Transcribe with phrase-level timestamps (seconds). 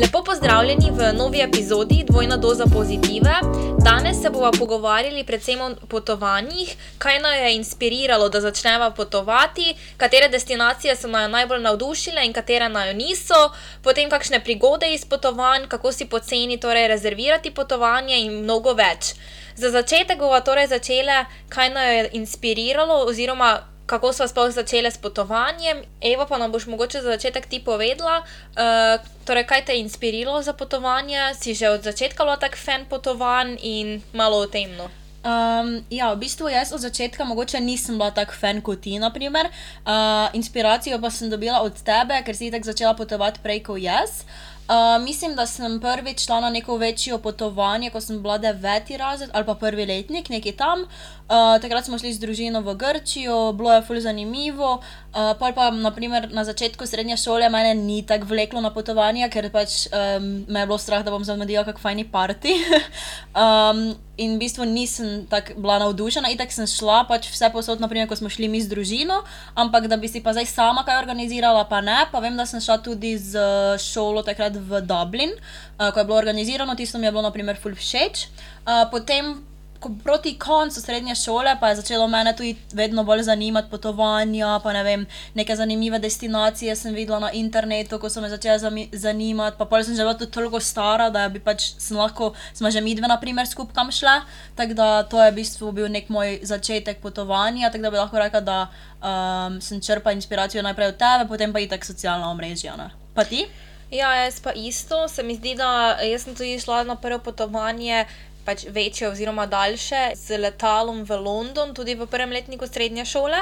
[0.00, 3.34] Lepo pozdravljeni v novi epizodi Dvojna doza pozitive.
[3.84, 10.28] Danes se bomo pogovarjali predvsem o potovanjih, kaj nas je inspiriralo, da začnemo potovati, katere
[10.28, 13.50] destinacije so nas najbolj navdušile in katere nas niso,
[13.82, 19.14] potem kakšne prigode iz potovanj, kako si poceni torej rezervirati potovanje in mnogo več.
[19.56, 24.98] Za začetek bomo torej začele, kaj nas je inspiriralo oziroma kako sva sploh začele s
[24.98, 25.84] potovanjem.
[26.00, 30.42] Eva, pa nam boš mogoče za začetek ti povedala, uh, torej, kaj te je inspiriralo
[30.42, 34.72] za potovanje, si že od začetka bila tak fan potovanj in malo o tem.
[35.24, 39.00] Um, ja, v bistvu jaz od začetka mogoče nisem bila tako fan kot ti.
[39.00, 39.10] Uh,
[40.32, 44.24] inspiracijo pa sem dobila od tebe, ker si tako začela potovati prej kot jaz.
[44.68, 49.30] Uh, mislim, da sem prvič šla na neko večjo potovanje, ko sem bila deveti razred
[49.32, 50.84] ali pa prvi letnik, nekje tam.
[51.24, 54.84] Uh, takrat smo šli z družino v Grčijo, bilo je fully zanimivo.
[55.08, 59.48] Uh, pa pa naprimer, na začetku srednje šole me ni tako vleklo na potovanje, ker
[59.48, 62.52] pač um, me je bilo strah, da bom zamudila kak fajni parti.
[63.32, 67.80] um, in v bistvu nisem tako bila navdušena, in tako sem šla pač vse posod,
[67.80, 69.22] naprimer, ko smo šli mi z družino,
[69.56, 72.04] ampak da bi si pa zdaj sama kaj organizirala, pa ne.
[72.12, 73.40] Pa vem, da sem šla tudi z
[73.80, 77.80] šolo takrat v Dublin, uh, ko je bilo organizirano, tisto mi je bilo naprimer fully
[77.80, 78.28] všeč.
[78.68, 79.53] Uh, potem
[79.84, 84.72] ko, proti koncu srednje šole pa je začelo mene tudi vedno bolj zanimati potovanja, pa
[84.72, 89.58] ne vem, neke zanimive destinacije sem videla na internetu, ko so me začele zanimati.
[89.58, 92.94] Pa pol sem že bila tudi toliko stara, da bi pač lahko, smo že mi
[92.94, 94.16] dve, na primer, skupaj kam šle.
[94.56, 98.18] Tako da to je v bistvu bil nek moj začetek potovanja, tako da bi lahko
[98.18, 98.58] rekla, da
[99.04, 102.76] um, sem črpala inspiracijo najprej od tebe, potem pa i tak socialna omrežja.
[102.80, 102.90] Ne?
[103.14, 103.44] Pa ti?
[103.92, 105.08] Ja, jaz pa isto.
[105.08, 108.06] Se mi zdi, da sem tudi šla na prvo potovanje
[108.44, 113.40] pač večje oziroma daljše z letalom v London, tudi v prvem letniku srednje šole.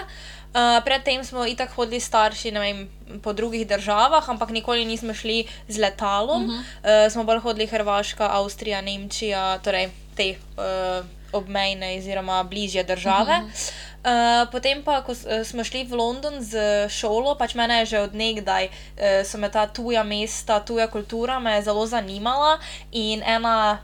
[0.52, 2.84] Uh, predtem smo itak hodili starši vem,
[3.22, 6.44] po drugih državah, ampak nikoli nismo šli z letalom.
[6.44, 7.06] Uh -huh.
[7.06, 13.40] uh, smo bolj hodili Hrvaška, Avstrija, Nemčija, torej te uh, obmejne oziroma bližje države.
[13.42, 13.72] Uh -huh.
[14.02, 16.58] Uh, potem pa, ko smo šli v London z
[16.90, 21.62] šolo, pač mene je že odnegdaj, uh, so me ta tuja mesta, tuja kultura me
[21.62, 22.58] zelo zanimala
[22.90, 23.78] in ena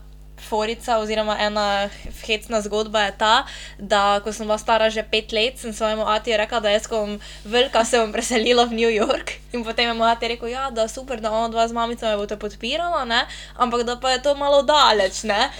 [0.48, 1.88] forica oziroma ena
[2.26, 3.34] hecna zgodba je ta,
[3.78, 7.18] da ko sem bila stara že pet let, sem svojemu ati rekla, da jaz, bom
[7.44, 9.32] velika, se bom preselila v New York.
[9.52, 12.16] In potem je moj ati rekel, ja, da super, da ona dva z mamico me
[12.16, 13.26] boste podpirala, ne?
[13.56, 15.22] ampak da pa je to malo daleč.
[15.24, 15.50] Ne?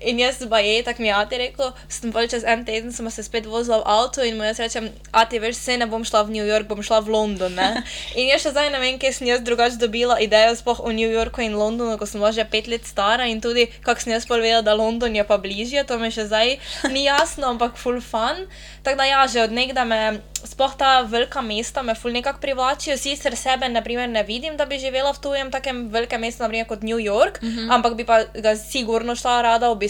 [0.00, 3.10] In jaz pa je, tako mi je Ati rekel, sem bolj čez en teden, sem
[3.12, 6.22] se spet vozila v avtu in mu jaz rečem, Ati, veš, se ne bom šla
[6.24, 7.52] v New York, bom šla v London.
[7.52, 7.82] Ne?
[8.18, 11.10] In jaz še zdaj ne vem, kje sem jaz drugače dobila idejo spoh o New
[11.10, 14.24] Yorku in Londonu, ko sem bila že pet let stara in tudi, kako sem jaz
[14.24, 16.56] povedala, da London je pa bližje, to mi še zdaj
[16.94, 18.48] ni jasno, ampak full fun.
[18.80, 20.00] Tako da ja, že od nekdaj me
[20.40, 22.96] sploh ta velika mesta me ful nekako privlačijo.
[22.96, 26.80] Sicer sebe naprimer, ne vidim, da bi živela v tujem takem velikem mestu, naprimer, kot
[26.80, 27.74] New York, mm -hmm.
[27.76, 29.89] ampak bi pa ga sigurno šla rada obiskati.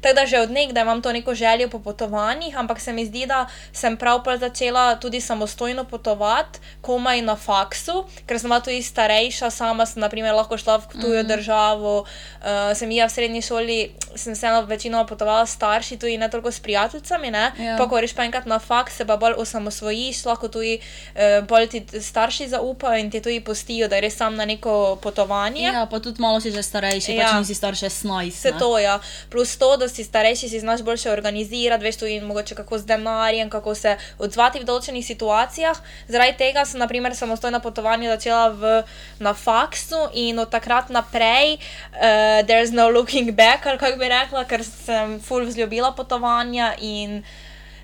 [0.00, 3.26] Tako da že od nekdaj imam to neko željo po potovanjih, ampak se mi zdi,
[3.26, 9.86] da sem pravkar začela tudi samostojno potovati, komaj na faksu, ker sem tudi starejša, sama
[9.86, 11.36] sem naprimer, lahko šla v tujo mm -hmm.
[11.36, 11.98] državo.
[12.00, 16.52] Uh, sem jaz v srednji šoli, sem vseeno večino potovala s starši, tudi ne toliko
[16.52, 17.28] s prijateljicami.
[17.28, 17.76] Ja.
[17.78, 20.78] Pa ko greš pa enkrat na faks, se pa bolj osamosvojiš, lahko tudi
[21.14, 25.62] eh, bolj ti starši zaupajo in ti tudi postijo, da greš sam na neko potovanje.
[25.62, 27.26] Ja, pa tudi malo si že starejši, ja.
[27.26, 28.30] pač nisi starši 16.
[28.30, 28.98] Se to, ja.
[29.30, 33.50] Plus to, da si starejši, si znaš boljše organizirati, veš tudi mogoče kako z denarjem,
[33.50, 35.76] kako se odzvati v določenih situacijah.
[36.08, 38.72] Zaradi tega sem, naprimer, samostojno potovanje začela v,
[39.18, 44.44] na faksu in od takrat naprej, uh, there's no looking back, ali kako bi rekla,
[44.44, 47.22] ker sem full vzljubila potovanja in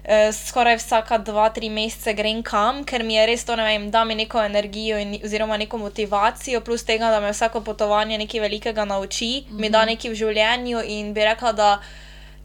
[0.07, 3.91] uh, skoraj vsaka dva, tri mesece grem kam, ker mi je res to, ne vem,
[3.91, 8.41] da mi neko energijo in, oziroma neko motivacijo, plus tega, da me vsako potovanje nekaj
[8.41, 9.61] velikega nauči, mm -hmm.
[9.61, 9.89] mi da mhm.
[9.89, 11.79] nekaj v življenju in bi rekla, da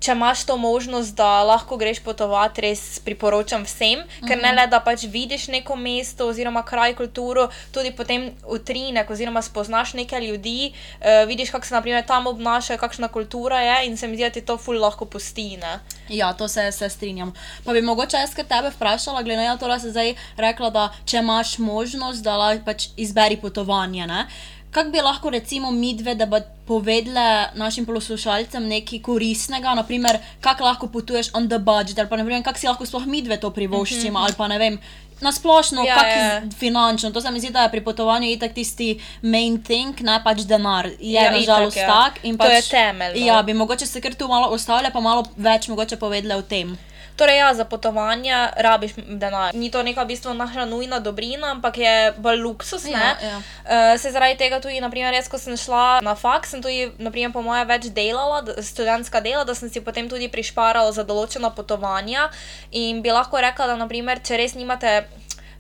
[0.02, 4.28] če imaš to možnost, da lahko greš potovati, res priporočam vsem, uh -huh.
[4.28, 4.58] ker ne mhm.
[4.58, 10.28] le da pač vidiš neko mesto oziroma kraj, kulturo, tudi potem utrinek oziroma spoznaš nekaj
[10.28, 14.24] ljudi, uh, vidiš, kako se naprimer tam obnašajo, kakšna kultura je in se mi zdi,
[14.24, 15.58] da ti to ful lahko pusti.
[15.58, 15.80] Ne?
[16.10, 17.34] Ja, to se, se strinjam.
[17.66, 21.18] Pa bi mogoče jaz tebe vprašala, glede na to, da si zdaj rekla, da če
[21.18, 24.08] imaš možnost, da lahko pač izberi potovanje.
[24.08, 24.28] Ne?
[24.72, 26.38] Kako bi lahko, recimo, mi dve, da bi
[26.68, 32.24] povedali našim poslušalcem nekaj koristnega, naprimer, kako lahko potuješ on the budget, ali pa ne
[32.24, 34.26] vem, kako si lahko sploh mi dve to privoščimo, mm -hmm.
[34.26, 34.80] ali pa ne vem.
[35.22, 38.54] Na splošno, ja, kako je finančno, to se mi zdi, da je pri potovanju itak
[38.54, 40.90] tisti main thing, ne pač denar.
[41.00, 42.20] Je ja, nažalost tak.
[42.24, 42.38] Ja.
[42.38, 43.20] Pač, to je temelj.
[43.20, 43.26] No.
[43.26, 46.78] Ja, bi mogoče se kar tu malo ostavili, pa malo več mogoče povedali o tem.
[47.22, 49.54] Torej ja, za potovanje rabiš denar.
[49.54, 52.86] Ni to neka v bistvu naša nujna dobrina, ampak je bolj luksus.
[52.90, 53.38] Ja, ja.
[53.38, 57.30] Uh, se zaradi tega tudi, naprimer, jaz, ko sem šla na faks, sem tudi, naprimer,
[57.30, 62.32] po moje več delala, študentska dela, da sem si potem tudi prišparala za določena potovanja
[62.72, 65.04] in bi lahko rekla, da, naprimer, če res nimate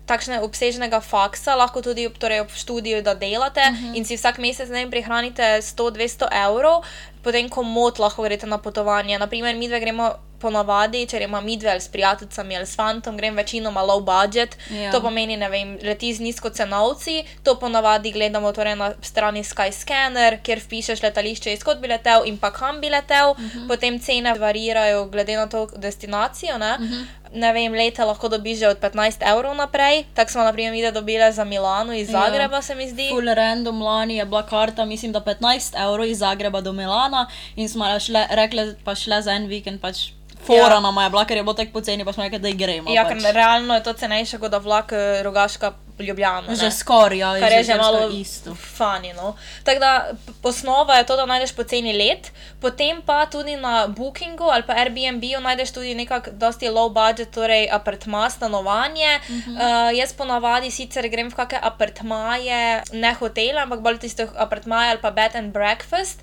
[0.09, 3.93] takšnega obsežnega faksa, lahko tudi torej ob študiju, da delate uh -huh.
[3.93, 6.81] in si vsak mesec ne vem, prihranite 100-200 evrov,
[7.21, 9.19] potem komot lahko greste na potovanje.
[9.19, 13.17] Naprimer, mi dve gremo ponavadi, če gremo mi dve ali s prijateljicami ali s fantom,
[13.17, 14.57] grem večinoma low budget.
[14.69, 14.91] Ja.
[14.91, 20.59] To pomeni, ne vem, leti z nizkocenovci, to ponavadi gledamo torej na strani Skyscanner, kjer
[20.65, 23.67] vpišeš letališče, izkot bi letel in pa kam bi letel, uh -huh.
[23.67, 26.75] potem cene varirajo glede na to destinacijo, ne.
[26.79, 27.05] Uh -huh.
[27.33, 30.91] Ne vem, lete lahko dobiš že od 15 evrov naprej, tako smo, na primer, mi
[30.91, 32.21] dobile za Milano iz Ja.
[32.21, 33.09] Zagreba, se mi zdi.
[33.09, 37.69] Full random lani je bila karta, mislim, da 15 evrov iz Zagreba do Milana in
[37.69, 40.11] smo šle, rekle, pa šle za en vikend pač.
[40.45, 40.79] Fora Ja.
[40.79, 42.91] nama je bila, ker je bilo tako poceni, pa smo rekli, da gremo.
[42.91, 43.23] Ja, pač.
[43.23, 46.55] ker realno je to cenejše kot da vlak eh, Rogaška Ljubljana.
[46.55, 48.55] Že skoraj, ja, Kar je že skoraj malo isto.
[48.55, 49.35] Fani, no.
[49.63, 50.11] Tako da
[50.43, 55.41] osnova je to, da najdeš poceni let, potem pa tudi na Bookingu ali pa Airbnb-u
[55.41, 59.19] najdeš tudi nekako dosti low budget, torej apartma, stanovanje.
[59.29, 59.91] Uh -huh.
[59.91, 65.01] uh, jaz ponavadi sicer grem v kakšne apartmaje, ne hotele, ampak bolj tiste apartmaje ali
[65.01, 66.19] pa bed and breakfast.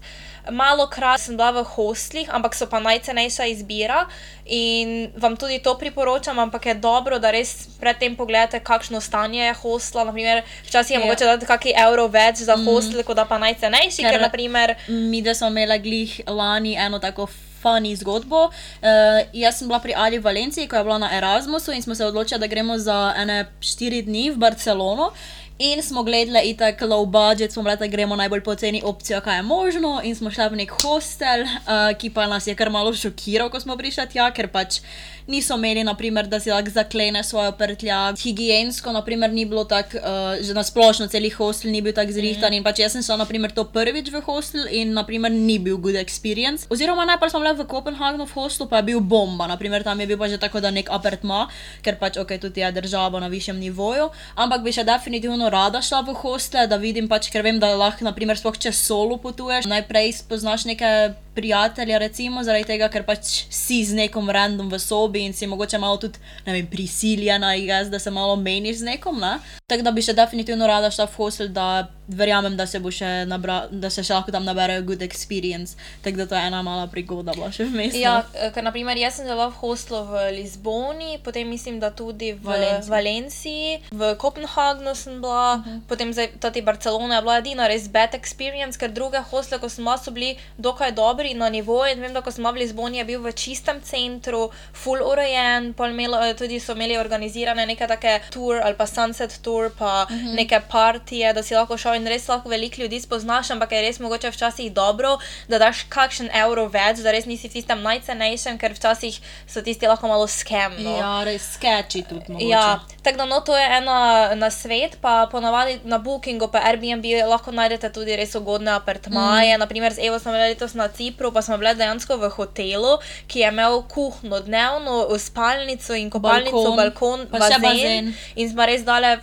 [0.90, 4.06] Krat sem bila v hostlih, ampak so pa najcenejša izbira
[4.46, 9.52] in vam tudi to priporočam, ampak je dobro, da res predtem pogledate, kakšno stanje je
[9.52, 10.04] hostla.
[10.04, 11.04] Naprimer, včasih je Ja.
[11.06, 12.64] mogoče dati kakšen evro več za mm.
[12.64, 14.74] hostel, kot da pa najcenejši, ker, Ker- ker naprimer.
[14.88, 17.28] Mi, da smo imeli glih lani eno tako
[17.62, 18.44] funny zgodbo.
[18.46, 21.94] Uh, jaz sem bila pri Ali v Valenciji, ko je bila na Erasmusu in smo
[21.94, 25.12] se odločili, da gremo za ene štiri dni v Barcelono.
[25.58, 30.00] In smo gledali itak low budget, smo rekli, gremo najbolj poceni opcijo, kaj je možno.
[30.04, 33.58] In smo šli v nek hostel, uh, ki pa nas je kar malo šokiral, ko
[33.60, 34.78] smo prišli tja, ker pač
[35.26, 38.16] niso imeli, naprimer, da si lahko zaklene svojo prtljag.
[38.22, 42.54] Higiensko, naprimer, ni bilo tako, uh, že nasplošno celi hostel ni bil tako zrihtan.
[42.54, 45.98] In pač jaz sem šla, naprimer, to prvič v hostel in, naprimer, ni bil good
[45.98, 46.70] experience.
[46.70, 50.06] Oziroma, najprej smo bili v Kopenhagnu v hostlu, pa je bil bomba, naprimer, tam je
[50.06, 51.50] bil pa že tako, da nek apartma,
[51.82, 54.08] ker pač ok, tudi je država na višjem nivoju.
[54.38, 58.06] Ampak bi še definitivno rada šla v hostel, da vidim pač, ker vem, da lahko,
[58.06, 60.92] naprimer, sploh če solo potuješ, najprej spoznaš neke
[61.38, 65.78] prijatelje, recimo, zaradi tega, ker pač si z nekom random v sobi in si mogoče
[65.78, 69.36] malo tudi, ne vem, prisiljena, jaz, da se malo meniš z nekom, ne.
[69.70, 73.26] Tako da bi še definitivno rada šla v hostel, da verjamem, da se bo še
[73.28, 75.76] nabra, da se še lahko tam naberejo good experience.
[76.02, 77.92] Tako da to je ena mala prigoda bila še vmes.
[77.92, 78.00] no.
[78.00, 82.32] Ja, eh, ker naprimer jaz sem bila v hostlu v Lizboni, potem mislim, da tudi
[82.32, 82.90] v Valenciji.
[82.90, 85.80] Valenciji, v Kopenhagnu sem bila, -huh.
[85.88, 89.96] potem zdaj tati Barcelona je bila edina res bad experience, ker druge hostle, ko bila,
[89.98, 93.20] so bili dokaj dobri na nivoju in vem, da ko bila v Lizboni, je bil
[93.20, 98.74] v čistem centru, full urejen, imelo, eh, tudi so imeli organizirane neke take tour ali
[98.74, 100.34] pa sunset tour, pa uh -huh.
[100.34, 104.00] neke partije, da si lahko šel in res lahko veliko ljudi spoznaš, ampak je res
[104.00, 105.18] mogoče včasih dobro,
[105.48, 109.86] da daš kakšen evro več, da res nisi v tistem najcenejšem, ker včasih so tisti
[109.86, 110.72] lahko malo skem.
[110.78, 110.96] No.
[110.96, 112.32] Ja, res sketchy tudi.
[112.32, 112.48] Mogoče.
[112.48, 117.04] Ja, tako da no, to je ena na svet, pa ponavadi na Bookingu, pa Airbnb
[117.28, 119.54] lahko najdete tudi res ugodne apartmaje.
[119.54, 119.60] Mm.
[119.60, 122.98] Naprimer, z Evo smo bili letos na Cipru, pa smo bili dejansko v hotelu,
[123.28, 128.14] ki je imel kuhno dnevno, spalnico in kopalnico, Balkon, balkon, bazen, bazen.
[128.36, 129.18] In smo res dale.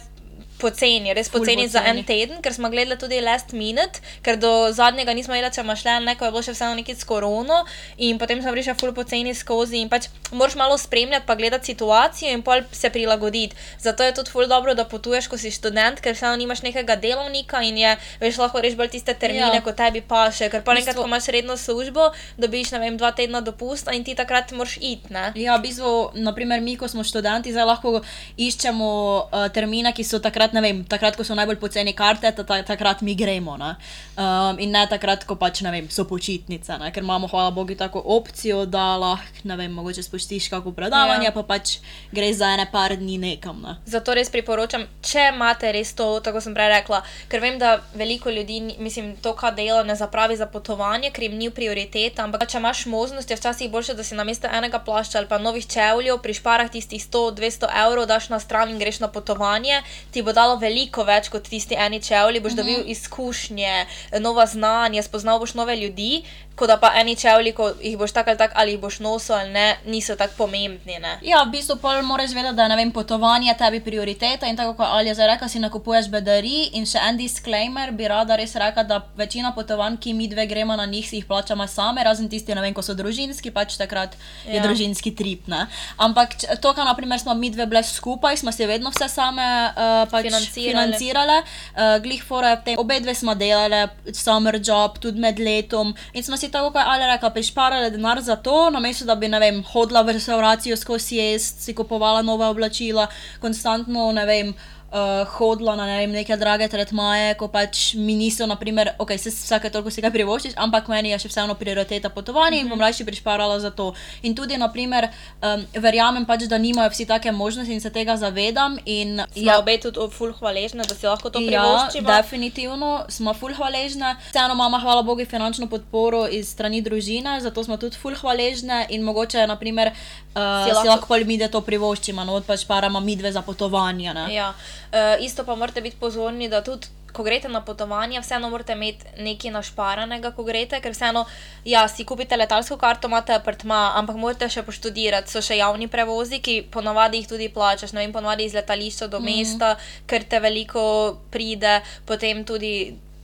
[0.58, 5.12] Poceni, res poceni za en teden, ker smo gledali tudi last minute, ker do zadnjega
[5.14, 7.58] nismo vedeli, če bomo šli ali ne, ko je bilo še vseeno nekaj s korono.
[7.98, 12.32] In potem smo prišli ful poceni skozi in pač moraš malo spremljati, pa gledati situacijo
[12.32, 13.56] in pol se prilagoditi.
[13.80, 17.60] Zato je tudi ful dobro, da potuješ, ko si študent, ker vseeno nimaš nekega delovnika
[17.62, 17.92] in je,
[18.22, 19.62] veš, lahko reš bolj tiste termine, Ja.
[19.62, 20.50] kot tebi paše.
[20.50, 24.16] Ker pa bistvu- ko imaš redno službo, dobiš, ne vem, dva tedna dopusta in ti
[24.16, 25.32] takrat moraš iti, ne.
[25.36, 28.02] Ja, v bistvu, naprimer, mi, ko smo študenti, zdaj lahko
[28.38, 28.90] iščemo
[29.26, 32.62] uh, termine, ki so takrat, ne vem, takrat, ko so najbolj poceni karte, ta, ta,
[32.64, 33.58] takrat mi gremo.
[33.58, 33.76] Ne?
[34.18, 36.92] Um, in ne takrat, ko pač, ne vem, so počitnice, ne?
[36.92, 41.32] ker imamo, hvala Bogu, tako opcijo, da lahko, ne vem, mogoče spustiš kako predavanje, Ja.
[41.32, 41.78] pa pač
[42.12, 43.62] greš za ene par dni nekam.
[43.62, 43.76] Ne?
[43.86, 48.30] Zato res priporočam, če imate res to, tako sem prej rekla, ker vem, da veliko
[48.30, 52.24] ljudi, mislim, to, kar dela, ne zapravi za potovanje, ker jim ni prioriteta.
[52.24, 55.66] Ampak, če imaš možnost, je včasih boljše, da si namesto enega plašča ali pa novih
[55.68, 60.34] čevljev pri šparah tistih 100-200 evrov, daš na stran in greš na potovanje, ti bo
[60.36, 63.86] dalo veliko več kot tisti eni čevlji, boš dobil izkušnje,
[64.20, 66.24] nova znanja, spoznal boš nove ljudi.
[66.56, 69.36] Ko da pa eni čevlji, ko jih boš tako ali tako, ali jih boš nosil
[69.36, 71.18] ali ne, niso tako pomembni, ne.
[71.22, 74.88] Ja, v bistvu pol moraš vedeti, da je, vem, potovanje tebi prioriteta in tako kot
[74.88, 79.02] Alja zdaj rekla, si nakupuješ bedarij in še en disclaimer bi rada res rekla, da
[79.20, 82.74] večina potovanj, ki mi dve gremo na njih, si jih plačamo same, razen tisti, vem,
[82.74, 84.16] ko so družinski, pač takrat
[84.48, 84.64] je Ja.
[84.64, 85.66] družinski trip, ne.
[85.98, 90.08] Ampak to, kar naprimer smo mi dve bile skupaj, smo si vedno vse same uh,
[90.08, 90.72] pač Financirale.
[90.72, 91.38] financirale.
[91.76, 96.38] Uh, glih fora je obe dve smo delale, summer job, tudi med letom in smo
[96.38, 100.02] si tako, kot Ali rekla, prišparale denar za to, namesto da bi, ne vem, hodila
[100.02, 103.08] v restauracijo skozi jesti, si kupovala nove oblačila,
[103.42, 104.54] konstantno, ne vem.
[104.92, 109.30] Uh, hodila na ne vem, neke drage tretmaje, ko pač mi niso, naprimer, ok, se
[109.30, 113.04] vsake toliko si kaj privoščiš, ampak meni je še vseeno prioriteta potovanje in bom raje
[113.04, 113.90] prišparala za to.
[114.22, 115.10] In tudi, naprimer,
[115.42, 118.78] um, verjamem pač, da nimajo vsi take možnosti in se tega zavedam.
[118.86, 122.08] In, Ja, obe tudi ful hvaležne, da si lahko to Ja, privoščimo.
[122.08, 124.16] definitivno smo ful hvaležne.
[124.30, 129.04] Vseeno imamo, hvala Bogu, finančno podporo iz strani družine, zato smo tudi ful hvaležne in
[129.04, 133.00] mogoče, naprimer, uh, Si si, lahko- si lahko mi da to privoščimo, no, pač paramo
[133.00, 134.14] mi dve za potovanje.
[134.14, 134.32] Ne?
[134.32, 134.54] Ja,
[134.96, 136.88] uh, isto pa morate biti pozorni, da tudi.
[137.16, 141.22] Ko greste na potovanje, vseeno morate imeti nekaj našparanega, ko greste, ker vseeno,
[141.64, 145.32] ja, si kupite letalsko karto, imate apartma, ampak morate še poštudirati.
[145.32, 149.24] So še javni prevozi, ki ponavadi jih tudi plačaš, ne vem, ponavadi iz letališča do
[149.24, 149.78] mesta,
[150.12, 150.84] ker te veliko
[151.32, 152.76] pride, potem tudi.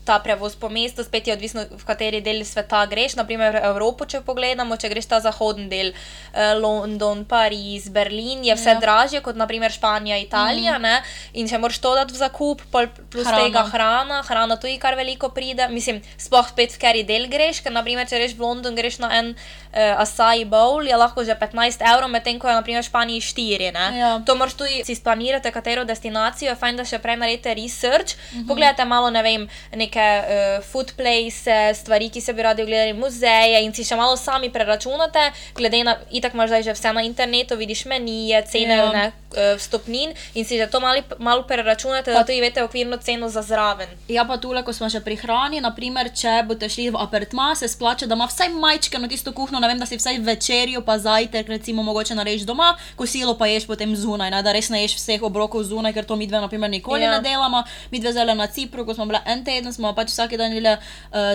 [0.04, 3.14] Ta prevoz po mestu, spet je odvisno, v kateri del sveta greš.
[3.16, 5.92] Naprimer, Evropo, če pogledamo, če greš ta zahodni del,
[6.34, 8.80] eh, London, Pariz, Berlin, je vse Ja.
[8.80, 10.80] dražje kot naprimer Španija, Italija.
[10.80, 11.04] Mm.
[11.34, 13.38] In če moraš to dati v zakup, plus Hrana.
[13.38, 13.46] hrana.
[13.46, 15.68] tega hrana, hrana tudi kar veliko pride.
[15.70, 19.10] Mislim, sploh spet v kateri del greš, ker naprimer, če greš v London, greš na
[19.14, 19.36] en
[19.74, 23.72] uh, acai bowl, je lahko že 15 evrov, medtem ko je naprimer v Španiji 4.
[23.72, 23.88] Ne?
[23.98, 24.12] Ja.
[24.26, 28.40] To moraš tudi si splanirati, katero destinacijo, je fajn, da še prej naredite research, mm
[28.40, 28.48] -hmm.
[28.48, 33.64] pogledate malo, ne vem, neke uh, food place, stvari, ki se bi radi ogledali, muzeje
[33.64, 37.56] in si še malo sami preračunate, glede na, itak imaš zdaj že vse na internetu,
[37.56, 38.92] vidiš menije, cene Ja.
[38.92, 43.30] ne, uh, vstopnin in si že to malo, malo preračunate, da tudi veste okvirno ceno
[43.30, 43.88] za zraven.
[44.08, 47.68] Ja, pa tule, ko smo še pri hrani, naprimer, če boste šli v apartma, se
[47.68, 51.48] splača, da ima vsaj majčkeno tisto kuhno, ne vem, da si vsaj večerjo, pa zajtrk,
[51.50, 55.22] recimo, mogoče narediš doma, kosilo pa ješ potem zunaj, ne, da res ne ješ vseh
[55.24, 57.12] obrokov zunaj, ker to mi dve, naprimer, nikoli Ja.
[57.12, 57.64] ne delamo.
[57.92, 60.70] Mi dve zdaj na Cipru, ko smo bili en teden, smo pač vsak dan jedli
[60.70, 60.80] uh,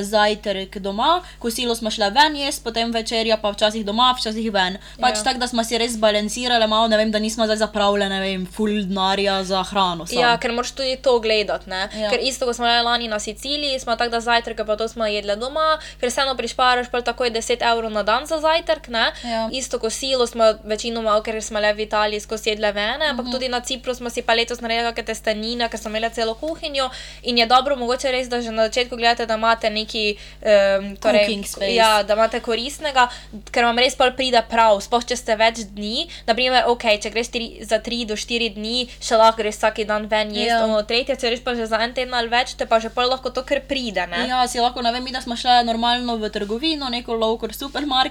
[0.03, 4.79] zajtrk doma, kosilo smo šli ven jesti, potem večerja pa včasih doma, včasih ven.
[5.01, 5.23] Pač Ja.
[5.23, 8.47] tako, da smo si res balancirali malo, ne vem, da nismo zdaj zapravljali, ne vem,
[8.47, 10.07] full denarja za hrano.
[10.07, 10.19] Sam.
[10.19, 11.71] Ja, ker moraš tudi to gledati.
[11.71, 11.89] Ja.
[11.97, 12.11] Ja.
[12.11, 15.07] Ker isto, ko smo bili lani na Siciliji, smo tako da zajtrk, pa to smo
[15.07, 15.67] jedli doma,
[16.01, 18.89] ker vseeno prišparaš pa takoj 10 evrov na dan za zajtrk.
[18.89, 19.13] Ne?
[19.25, 19.49] Ja.
[19.53, 23.33] Isto kosilo smo večinoma, ker smo le v Italiji skozi jedle vene, ampak uh -huh.
[23.33, 26.91] tudi na Cipru smo si pa letos naredili kakšne testenine, ker smo imeli celo kuhinjo
[27.23, 30.97] in je dobro, mogoče res, da že na začetku gledate, da imate neki um,
[31.45, 31.75] space.
[31.75, 33.09] Ja, da imate koristnega,
[33.51, 36.07] ker vam res pol pride prav, sploh če ste več dni.
[36.27, 40.07] Naprimer, ok, če greš tri, za 3 do 4 dni, še lahko greš vsak dan
[40.07, 40.65] ven jesti, Ja.
[40.65, 43.09] ono tretje, če greš pa že za en teden ali več, te pa že pol
[43.11, 44.07] lahko to kar pride.
[44.07, 44.29] Ne?
[44.29, 48.06] Ja, si lahko, ne vem, mi da smo šli normalno v trgovino, neko local supermarket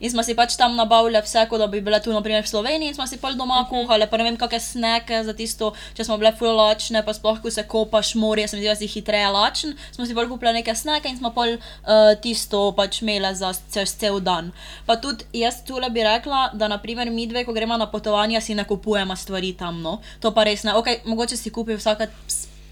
[0.00, 2.88] in smo si pač tam nabavili vse, kot da bi bile tu, naprimer v Sloveniji,
[2.88, 3.68] in smo si pol doma uh -huh.
[3.68, 7.40] kuhali, pa ne vem, kakšne sneke za tisto, če smo bile full lačne, pa sploh,
[7.42, 10.52] ko se kopaš morje, se mi zdi, da si hitreje lačen, smo si pol kupili
[10.52, 14.52] neke sneke in smo pol uh, tisto pač imeli za cel dan.
[14.86, 18.54] Pa tudi jaz tule bi rekla, da naprimer mi dve, ko gremo na potovanja, si
[18.54, 20.00] ne kupujemo stvari tam, no.
[20.20, 22.06] To pa res ne, ok, mogoče si kupi vsaka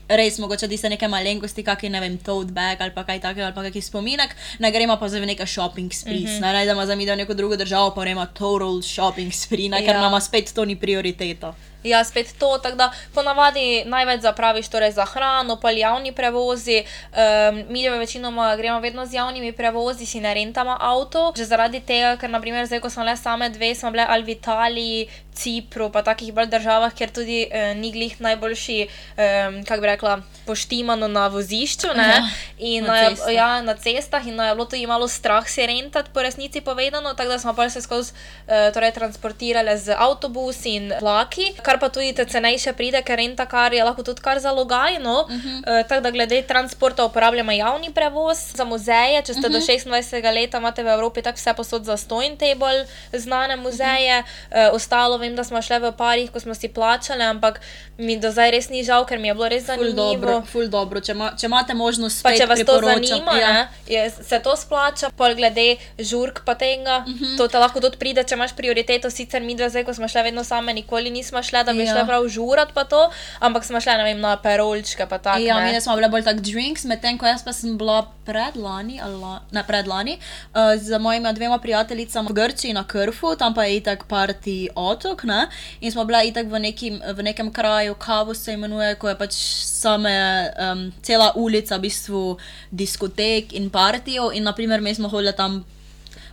[0.09, 3.55] res mogoče tiste neke malenkosti, kakšen ne vem, tote bag ali pa kaj takega, ali
[3.55, 6.53] pa kakšen spominek, ne gremo pa za neke shopping sprees, mm -hmm.
[6.53, 10.01] najdemo za mi da neko drugo državo, pa gremo total shopping spree, ne, ker Ja.
[10.01, 11.55] nama spet to ni prioriteta.
[11.85, 16.83] Ja, spet to, tako da ponavadi največ zapraviš torej za hrano, pa javni prevozi.
[17.13, 21.33] Um, mi jo večinoma gremo vedno z javnimi prevozi, si ne rentamo avto.
[21.37, 24.29] Že zaradi tega, ker naprimer zdaj, ko smo le same dve, smo bile ali v
[24.29, 29.87] Italiji, Cipru, pa takih bolj državah, kjer tudi uh, ni glih najboljši, um, kako bi
[29.87, 31.89] rekla, poštimano na vozišču.
[31.97, 32.09] Ne?
[32.09, 32.21] Ja,
[32.59, 33.35] in na na, cestah.
[33.35, 37.29] ja, na cestah in je bilo tudi malo strah si rentati, po resnici povedano, tako
[37.29, 42.13] da smo pa se skozi uh, torej, transportirali z avtobusi in vlaki, kar pa tudi
[42.13, 45.27] te cenejše pride, ker renta kar je lahko tudi kar zalogajno.
[45.29, 45.81] Uh -huh.
[45.81, 49.53] uh, tako da glede transporta uporabljamo javni prevoz za muzeje, če ste uh -huh.
[49.53, 50.35] do 26.
[50.35, 54.69] leta, imate v Evropi tako vse posod za stojn table, znane muzeje, uh -huh.
[54.69, 57.61] uh, ostalo vem, da smo šle v parih, ko smo si plačale, ampak
[57.99, 60.43] mi do zdaj res ni žal, ker mi je bilo res Ful dobro, zanimivo.
[60.45, 61.01] ful dobro.
[61.01, 63.51] Če, ma, če imate možnost, Pa če vas to zanima, ja.
[63.51, 65.67] ne, je, se to splača, pol glede
[65.99, 67.37] žurk pa tega, Mhm.
[67.37, 70.23] to te lahko tudi pride, če imaš prioriteto, sicer mi dve zdaj, ko smo šle
[70.25, 71.93] vedno same, nikoli nismo šle, da bi Ja.
[71.93, 75.39] šle prav žurat pa to, ampak smo šle, ne vem, na perolčke pa tako.
[75.41, 75.71] Ja, ne.
[75.71, 79.35] mi smo bile bolj tak drinks, medtem ko jaz pa sem bila predlani, ali la,
[79.51, 80.19] ne predlani,
[80.51, 85.14] uh, z mojima dvema prijateljicama v Grčiji na Krfu, tam pa je itak party otok,
[85.23, 85.47] ne?
[85.81, 89.35] In smo bile itak v, nekim, v nekem kraju, Kavo se imenuje, ko je pač
[89.35, 92.25] same, um, cela ulica v bistvu
[92.71, 95.65] diskotek in partijo in naprimer mi smo hodili tam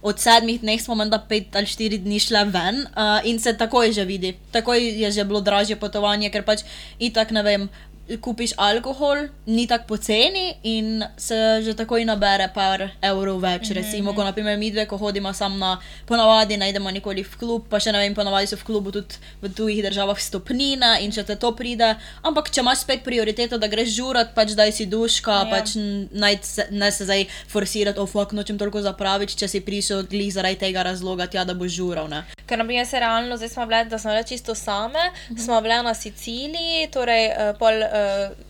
[0.01, 3.93] od sedmih dneh smo menda pet ali štiri dni šle ven uh, in se takoj
[3.93, 4.33] že vidi.
[4.51, 6.65] Takoj je že bilo dražje potovanje, ker pač
[6.99, 7.69] itak ne vem.
[8.17, 13.61] Kupiš alkohol, ni tako poceni in se že takoj nabere par evrov več.
[13.61, 13.75] Mm -hmm.
[13.75, 17.67] Recimo, ko naprimer mi dve, ko hodimo sam na, ponavadi ne idemo nikoli v klub,
[17.69, 21.23] pa še ne vem, ponavadi so v klubu tudi v tujih državah stopnine in če
[21.23, 21.95] te to pride.
[22.23, 25.45] Ampak če imaš spet prioriteto, da greš žurat, pač daj si duška, Ja.
[25.51, 25.69] pač
[26.11, 30.33] naj se, ne se zdaj forsirati, o fuck, nočem toliko zapraviti, če si prišel glih
[30.33, 32.07] zaradi tega razloga, tja, da boš žural.
[32.07, 32.23] Ne?
[32.47, 34.99] Ker, na primer, se realno, zdaj smo bile, da smo bile čisto same,
[35.29, 35.39] Mhm.
[35.39, 38.00] smo bile na Siciliji, torej uh, pol uh,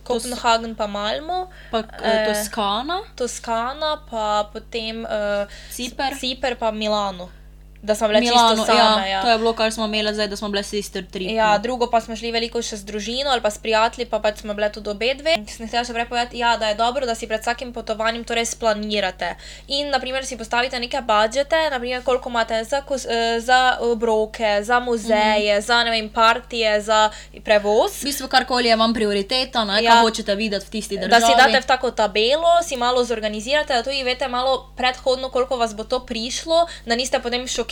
[0.03, 6.15] Kopenhagen pa Malmo, Pa eh, Toskana, Toskana, pa potem uh, Ciper.
[6.15, 7.40] Ciper pa Milano.
[7.81, 9.09] Da smo bile Milano, čisto same.
[9.09, 11.31] ja, to je bilo, kar smo imeli zdaj, da smo bile sister trip.
[11.31, 11.59] Ja, no.
[11.59, 14.53] drugo pa smo šli veliko še z družino ali pa s prijatelji, pa pač smo
[14.53, 15.33] bile tudi obe dve.
[15.49, 18.45] Sem htela še prej povedati, ja, da je dobro, da si pred vsakim potovanjem torej
[18.53, 19.33] splanirate.
[19.67, 25.57] In, naprimer, si postavite neke budžete, naprimer, koliko imate za, eh, za obroke, za muzeje,
[25.57, 25.65] mm.
[25.65, 27.09] za, ne vem, partije, za
[27.43, 27.97] prevoz.
[28.03, 29.97] V bistvu karkoli je vam prioriteta, ne, Ja.
[29.97, 31.09] kaj hočete videti v tisti državi.
[31.09, 35.57] Da si date v tako tabelo, si malo zorganizirate, da tudi veste malo predhodno, koliko
[35.57, 37.70] vas bo to prišlo, da niste potem šokirani,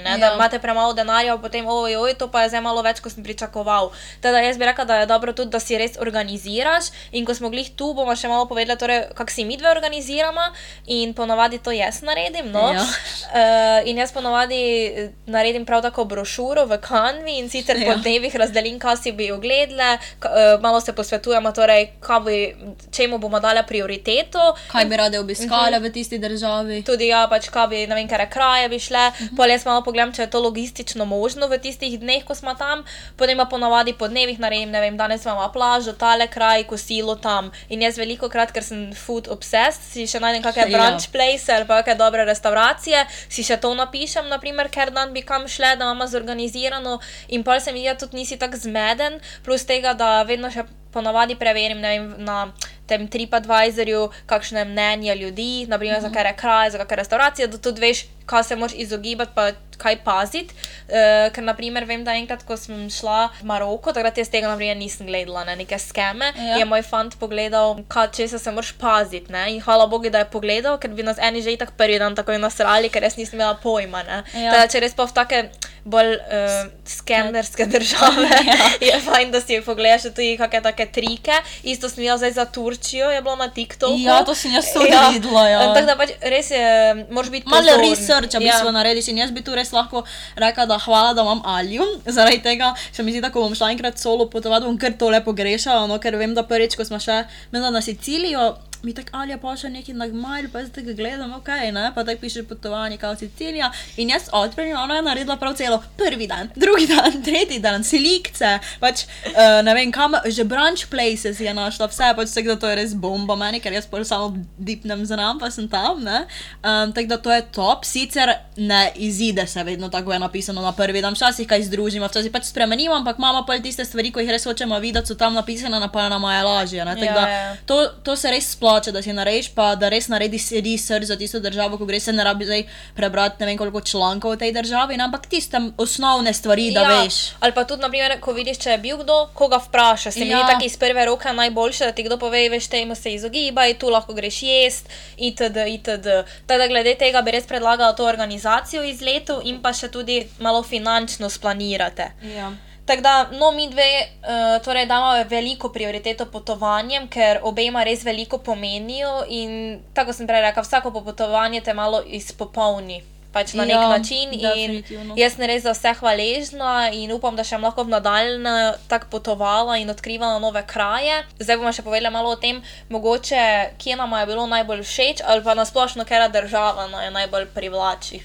[0.00, 0.18] ne?
[0.18, 0.34] da Ja.
[0.34, 3.90] imate premalo denarja, potem oj, oj, to pa je zdaj malo več, kot sem pričakoval.
[4.20, 7.50] Teda jaz bi rekla, da je dobro tudi, da si res organiziraš in ko smo
[7.50, 10.40] glih tu, bomo še malo povedali, torej, kako si mi dve organiziramo
[10.86, 12.50] in ponovadi to jaz naredim.
[12.52, 12.72] No?
[12.72, 12.82] Ja.
[12.82, 17.96] Uh, in jaz ponovadi eh, naredim prav tako brošuro v Canvi in sicer po Ja.
[17.96, 21.88] dnevih razdelim, kaj si bi ogledale, eh, malo se posvetujemo, torej,
[22.24, 22.54] bi,
[22.90, 24.54] čemu bomo dali prioriteto.
[24.68, 26.82] Kaj bi rade obiskale v tisti državi.
[26.82, 29.36] Tudi ja, pač kaj bi, ne vem, kere kraje bi šle, uh -huh.
[29.40, 32.84] Pol jaz malo pogledam, če je to logistično možno v tistih dneh, ko smo tam,
[33.16, 37.48] potem pa ponavadi po dnevih naredim, ne vem, danes imamo plažo, tale kraj, kosilo tam.
[37.72, 40.76] In jaz veliko krat, ker sem food obsessed, si še najdem kakšne Ja.
[40.76, 45.22] brunch place ali pa kakšne dobre restauracije, si še to napišem, naprimer, ker dan bi
[45.24, 49.64] kam šle, da imamo zorganizirano in pol se mi da tudi nisi tako zmeden, plus
[49.64, 52.52] tega, da vedno še ponavadi preverim, vem, na
[52.86, 56.08] tem TripAdvisorju, kakšne mnenja ljudi, naprimer mm -hmm.
[56.08, 59.96] za kere kraje, za kakšne restauracije, da tudi veš, kaj se moraš izogibati, pa kaj
[60.04, 60.54] paziti.
[60.90, 64.76] Uh, ker, naprimer, vem, da enkrat, ko sem šla v Maroko, takrat jaz tega naprimer
[64.76, 66.48] nisem gledala, ne, neke skeme, Ja.
[66.52, 66.56] ja.
[66.58, 70.30] je moj fant pogledal, kaj česa se moraš paziti, ne, in hvala Bogu, da je
[70.32, 73.54] pogledal, ker bi nas eni že itak prvi dan takoj nasrali, ker jaz nisem imela
[73.62, 74.18] pojma, ne.
[74.34, 74.50] Ja.
[74.52, 75.42] Teda, če res pa v take
[75.84, 78.56] bolj uh, skemerske države, Ja.
[78.90, 81.32] je fajn, da si pogledaš tudi kakšne take trike.
[81.62, 83.96] Isto sem videla zdaj za Turčijo, je bilo na TikToku.
[83.98, 85.60] Ja, to sem jaz tudi videla, ja.
[85.70, 86.64] Tako da pač res je,
[87.10, 87.90] moraš biti Malo pozoren.
[87.90, 88.74] researcha v bistvu ja.
[88.76, 90.04] narediš in jaz bi tu res lahko
[90.36, 91.86] rekla, da hvala, da imam Alju.
[92.06, 95.22] Zaradi tega se mi zdi, da ko bom šla enkrat solo potovati, bom kar tole
[95.24, 99.52] pogrešala, no, ker vem, da prvič, ko smo še na Sicilijo, mi tako Alja pa
[99.56, 103.16] še neki na mail, pa zdaj tega gledam, ok, ne, pa tako piše potovanje kao
[103.16, 107.84] Sicilija in jaz odprem, ona je naredila prav celo prvi dan, drugi dan, tretji dan,
[107.84, 112.56] silikce, pač uh, ne vem kam, že brunch places je našla, vse, pač tako da
[112.62, 116.24] to je res bomba meni, ker jaz pol samo dipnem znam, pa sem tam, ne,
[116.64, 120.72] um, tako da to je top, sicer ne izide se vedno tako je napisano na
[120.72, 124.32] prvi dan, včasih kaj združimo, včasih pač spremenimo, ampak imamo pa tiste stvari, ko jih
[124.32, 127.28] res hočemo videti, so tam napisane, na pa nama je lažje, ne, tako Ja, da
[127.28, 127.56] ja.
[127.66, 131.40] to, to se res splača, da si narediš, pa da res narediš research za tisto
[131.40, 134.96] državo, ko greš, se ne rabi zdaj prebrati ne vem koliko člankov o tej državi,
[134.96, 137.18] ne, ampak tiste osnovne stvari, da ja, veš.
[137.40, 140.14] Ali pa tudi, naprimer, ko vidiš, če je bil kdo, koga vprašaš.
[140.14, 140.38] Se mi Ja.
[140.38, 143.88] zdi tako iz prve roke najboljše, da ti kdo pove, veš, temu se izogibaj, tu
[143.88, 145.56] lahko greš jest, itd.
[145.68, 146.08] itd.
[146.46, 150.62] Tako da glede tega bi res predlagala to organizacijo izletov in pa še tudi malo
[150.62, 152.12] finančno splanirate.
[152.36, 152.52] Ja.
[152.90, 158.40] Tako da, no, mi dve, uh, torej, damo veliko prioriteto potovanjem, ker obema res veliko
[158.42, 162.98] pomenijo in tako sem prej rekla, vsako popotovanje te malo izpopolni.
[163.30, 164.34] Pač na nek Ja, način.
[164.34, 164.82] In
[165.14, 169.78] jaz sem res za vse hvaležna in upam, da še lahko v nadaljne tako potovala
[169.78, 171.22] in odkrivala nove kraje.
[171.38, 172.58] Zdaj bomo še povedali malo o tem,
[172.90, 177.52] mogoče kje nam je bilo najbolj všeč ali pa nasplošno, katera država nam je najbolj
[177.54, 178.24] privlači.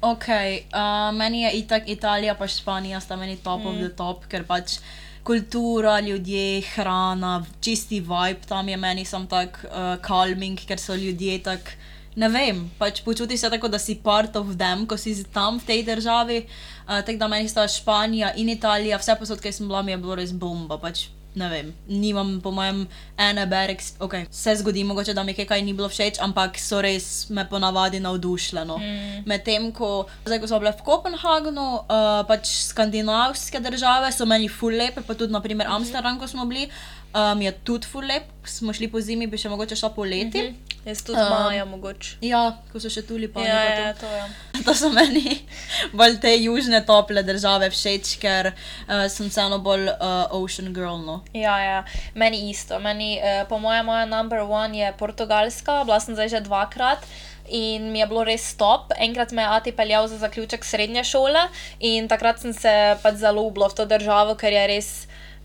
[0.00, 3.66] Ok, uh, meni je itak Italija pa Španija sta meni top mm.
[3.66, 4.78] of the top, ker pač
[5.26, 11.42] kultura, ljudje, hrana, čisti vibe tam je meni sam tak uh, calming, ker so ljudje
[11.42, 11.74] tak.
[12.18, 15.66] Ne vem, pač počutiš se tako, da si part of them, ko si tam v
[15.66, 16.38] tej državi.
[16.86, 19.98] Uh, tako da meni sta Španija in Italija, vse posod, ki sem bila, mi je
[20.02, 20.78] bilo res bomba.
[20.78, 21.08] Pač
[21.38, 22.82] ne vem, nimam, po mojem,
[23.18, 27.28] ene berek, ok, se zgodi, mogoče da mi kaj ni bilo všeč, ampak so res
[27.30, 28.64] me ponavadi navdušile.
[28.68, 28.78] No.
[28.82, 29.24] Mm.
[29.30, 34.74] Medtem ko, zdaj, ko smo bili v Kopenhagnu, uh, pač skandinavske države so meni full
[34.74, 35.80] lepe, pa tudi naprimer mhm.
[35.80, 36.68] Amsterdam, ko smo bili,
[37.14, 40.42] um, je tudi full lep, smo šli po zimi, bi še mogoče šla poleti.
[40.42, 40.67] Mm -hmm.
[40.86, 42.16] Jaz tudi um, maja, mogoče.
[42.24, 43.42] Ja, ko so še tuli pa.
[43.44, 44.26] Ja, ja, to, ja.
[44.66, 45.40] to so meni
[45.92, 51.00] bolj te južne tople države všeč, ker uh, sem vseeno bolj uh, ocean girl.
[51.02, 51.20] No.
[51.36, 51.80] Ja, ja,
[52.18, 52.78] meni isto.
[52.82, 57.04] Meni, uh, po mojem, moja number one je Portugalska, bila sem zdaj že dvakrat.
[57.48, 58.92] In mi je bilo res stop.
[59.00, 61.48] Enkrat me je Ati peljal za zaključek srednje šole
[61.80, 64.90] in takrat sem se pač zaljubila v to državo, ker je res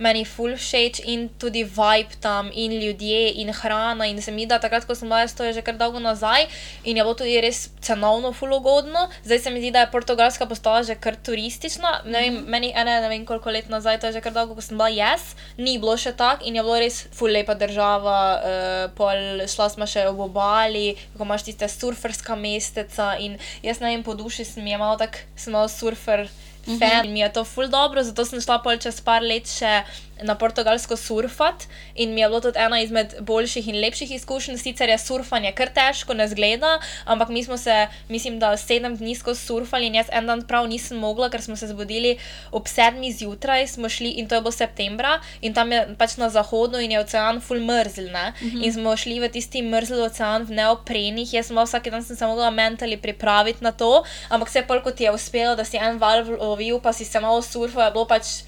[0.03, 4.07] meni full všeč in tudi vibe tam, in ljudje, in hrana.
[4.11, 6.47] In se mi da takrat, ko sem bila, to je že kar dolgo nazaj
[6.83, 9.07] in je bilo tudi res cenovno full ugodno.
[9.23, 12.03] Zdaj se mi zdi, da je Portugalska postala že kar turistična.
[12.05, 12.49] Ne vem, mm.
[12.53, 14.89] Meni ene, ne vem koliko let nazaj, to je že kar dolgo, ko sem bila
[14.91, 18.19] jaz, ni bilo še tako in je bilo res full lepa država.
[18.43, 23.93] Uh, pol šla smo še ob obali, ko imaš tiste surferska mesteca in jaz ne
[23.93, 26.27] vem, po duši sem je malo tak, sem malo surfer.
[26.65, 26.79] -hmm.
[26.79, 29.83] fan, mi je to ful dobro, zato sem šla pol čez par let še
[30.23, 34.57] na portugalsko surfat in mi je bilo tudi ena izmed boljših in lepših izkušenj.
[34.57, 39.15] Sicer je surfanje kar težko, ne zgleda, ampak mi smo se, mislim, da sedem dni
[39.15, 42.17] skozi surfali in jaz en dan prav nisem mogla, ker smo se zbudili
[42.51, 46.29] ob sedmi zjutraj, smo šli in to je bilo septembra in tam je pač na
[46.29, 48.33] zahodu in je ocean full mrzl, ne?
[48.41, 48.65] Mm -hmm.
[48.65, 52.25] In smo šli v tisti mrzl ocean v neoprenih, jaz sem vsak dan sem se
[52.25, 56.25] mogla mentali pripraviti na to, ampak vse pol kot je uspelo, da si en val
[56.39, 58.43] lovil, pa si se malo surfal, je bilo pač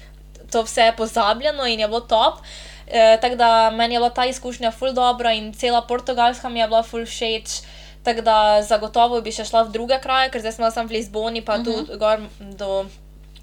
[0.50, 2.38] to vse pozabljeno in je bilo top.
[2.86, 6.68] E, tako da meni je bila ta izkušnja ful dobro in cela Portugalska mi je
[6.68, 7.62] bila ful všeč.
[8.02, 11.42] Tako da zagotovo bi še šla v druge kraje, ker zdaj sem samo v Lizboni,
[11.42, 11.64] pa uh -huh.
[11.64, 12.86] tudi gor do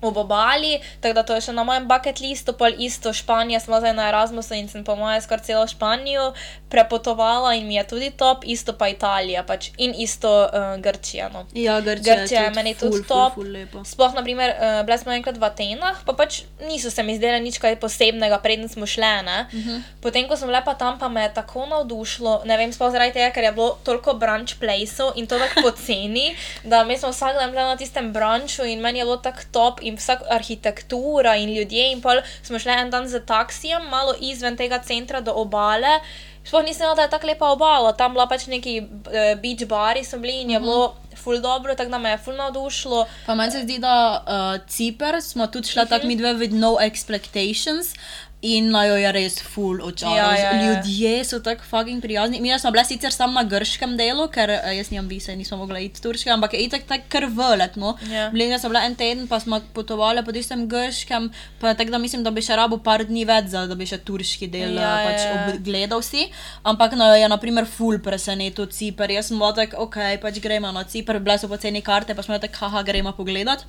[0.03, 3.79] ob obali, tako da to je še na mojem bucket listu, pol isto Španija, smo
[3.79, 6.33] zdaj na Erasmusu in sem po mojem skoraj celo Španijo
[6.73, 11.29] prepotovala in mi je tudi top, isto pa Italija pač in isto uh, Grčija.
[11.29, 11.45] No.
[11.53, 13.37] Ja, Grčija, Grčija je meni tudi ful, top.
[13.37, 17.13] Ful, ful Sploh, naprimer, uh, bili smo enkrat v Atenah, pa pač niso se mi
[17.17, 19.13] zdele nič kaj posebnega, preden smo šle.
[19.13, 19.53] Uh.
[19.53, 19.81] -huh.
[20.01, 23.29] Potem, ko sem lepa tam, pa me je tako navdušilo, ne vem, sploh zaradi tega,
[23.29, 26.35] ker je bilo toliko brunch placeov in to tako poceni,
[26.71, 29.75] da mi smo vsak dan bili na tistem brunchu in meni je bilo tako top
[29.81, 31.91] in vsa arhitektura in ljudje.
[31.91, 35.99] In pol smo šli en dan z taksijem, malo izven tega centra do obale.
[36.43, 40.03] Sploh nisem vedela, da je tako lepa obala, tam bila pač neki uh, beach bari,
[40.03, 40.65] so bili in je mm -hmm.
[40.65, 43.05] bilo ful dobro, tako da me je ful navdušilo.
[43.25, 45.89] Pa meni se zdi, da uh, Cipr smo tudi šli mm -hmm.
[45.89, 47.95] tako mi dve with no expectations.
[48.43, 50.17] In naj jo je res full očarov.
[50.17, 50.63] Ja, ja, ja.
[50.63, 52.41] Ljudje so tako fucking prijazni.
[52.43, 55.85] Mi smo bili sicer samo na grškem delu, ker uh, jaz nimam vise, nismo mogli
[55.85, 57.77] iti turške, ampak je itak tako kar velet.
[57.79, 57.93] No?
[58.11, 58.27] Ja.
[58.33, 61.29] Bili smo bili en teden, pa smo potovali po tistem grškem,
[61.61, 64.01] pa tako da mislim, da bi še rabo par dni več, za, da bi še
[64.03, 65.47] turški del ja, pač ja, ja.
[65.53, 66.27] obgledal si.
[66.67, 69.15] Ampak no, je naprimer full presenetil Cipr.
[69.15, 72.41] Jaz sem bil tak, ok, pač gremo na Cipr, bile so poceni karte, pa smo
[72.43, 73.63] tako, haha, gremo pogledat.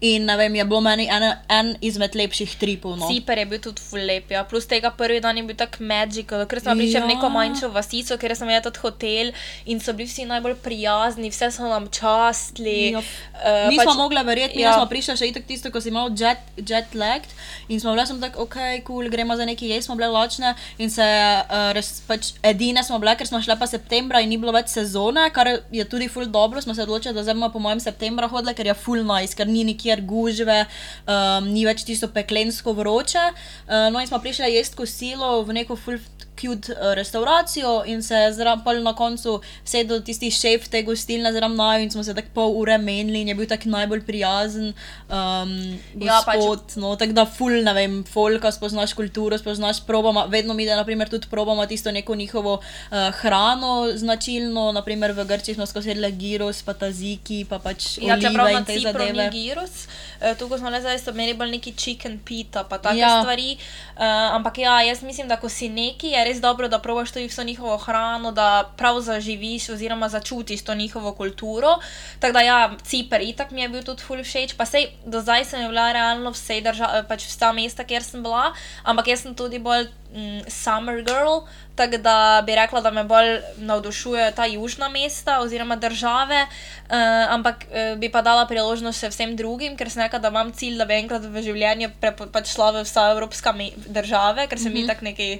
[0.00, 2.96] In ne vem, je bilo meni en, en izmed lepših tripov.
[3.00, 3.08] No.
[3.10, 4.44] Cipr je bil tudi full lep, ja.
[4.44, 7.04] plus tega prvi dan je bil tako magical, ker smo prišli ja.
[7.04, 9.32] v neko manjšo vasico, ker smo tudi hotel
[9.66, 12.92] in so bili vsi najbolj prijazni, vse so nam častili.
[12.96, 13.02] Ja.
[13.40, 14.74] Uh, Nismo pač, mogli verjeti, ja.
[14.78, 17.22] smo prišli še itak tisto, ko si imel jet, jet lag
[17.68, 20.90] in smo bili tako, ok, kul, cool, gremo za neki jes, smo bili lačne in
[20.90, 24.52] se uh, res pač edine smo bili, ker smo šli pa septembra in ni bilo
[24.56, 27.80] več sezone, kar je tudi full dobro, smo se odločili, da zdaj bomo po mojem
[27.82, 30.58] septembra hodili, ker je full nice, ker ni nikjer kjer gužve,
[31.06, 33.24] um, ni več tisto peklensko vroče.
[33.66, 36.02] Uh, no, in smo prišli jesti kosilo v neko full
[36.40, 41.82] cute uh, restauracijo in se zrampali na koncu sedel tisti šef te gostilne zraven naju
[41.84, 44.72] in smo se tako pol ure menili in je bil tak najbolj prijazen.
[45.08, 45.52] Um,
[46.00, 46.76] ja, pač.
[46.76, 51.08] no, tako da ful, ne vem, folka, spoznaš kulturo, spoznaš probama, vedno mi da naprimer
[51.08, 56.74] tudi probama tisto neko njihovo uh, hrano značilno, naprimer v Grčiji smo skosedli gyros, pa
[56.74, 59.30] taziki, pa pač ja, olive in te zadeve.
[59.30, 59.86] Gyros,
[60.20, 63.20] uh, tukaj smo le zdaj, so imeli bolj neki chicken pita, pa take ja.
[63.20, 63.56] stvari.
[63.96, 67.28] Uh, ampak ja, jaz mislim, da ko si neki, je res dobro, da probaš tudi
[67.28, 71.76] vso njihovo hrano, da prav zaživiš oziroma začutiš to njihovo kulturo.
[72.20, 75.44] Tako da, ja, Cipr, itak mi je bil tudi full všeč, pa sej do zdaj
[75.44, 78.52] sem bila realno vse države, pač vsa mesta, kjer sem bila,
[78.84, 79.88] ampak jaz sem tudi bolj
[80.48, 86.46] summer girl, tako da bi rekla, da me bolj navdušujejo ta južna mesta oziroma države,
[86.46, 86.96] uh,
[87.34, 90.78] ampak uh, bi pa dala priložnost še vsem drugim, ker sem rekla, da imam cilj,
[90.78, 93.54] da bi enkrat v življenju prepo, pač šla v vsa evropska
[93.86, 94.88] države, ker se mi mm -hmm.
[94.88, 95.30] tako neki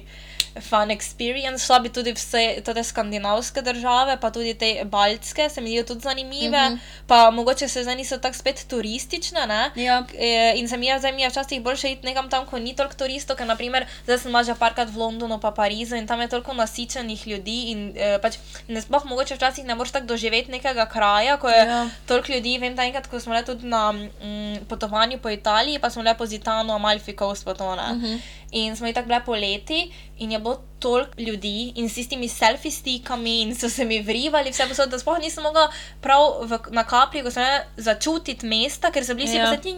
[0.59, 1.65] fun experience.
[1.65, 6.01] Šla bi tudi vse te skandinavske države, pa tudi te baltske, se mi zdijo tudi
[6.01, 6.69] zanimive.
[6.69, 6.79] Mm -hmm.
[7.07, 9.71] Pa mogoče se zdaj niso tako spet turistične.
[9.75, 10.03] Ja.
[10.19, 12.75] E, in se mi je zdaj mi je včasih boljše iti nekam tam, ko ni
[12.75, 16.27] toliko turistov, ker naprimer zdaj sem že parkrat v Londonu, pa Parizu in tam je
[16.27, 17.71] toliko nasičenih ljudi.
[17.71, 18.35] In e, pač
[18.67, 21.89] ne sploh mogoče včasih ne moreš tako doživeti nekega kraja, ko je ja.
[22.07, 22.57] toliko ljudi.
[22.57, 26.17] Vem, da enkrat, ko smo le tudi na mm, potovanju po Italiji, pa smo le
[26.17, 27.93] po Zitanu, Amalfi, Coast, to ne.
[27.93, 28.19] Mm -hmm.
[28.51, 32.71] In smo jih tako bile poleti, in je bilo toliko ljudi, in s tistimi selfie
[32.71, 35.67] stikami, in so se mi vrivali, vse posod, da sploh nisem mogla
[36.01, 37.45] prav v, na kapli, ko sem
[37.77, 39.51] začutiti mesta, ker so bili vsi ja.
[39.51, 39.77] posebni,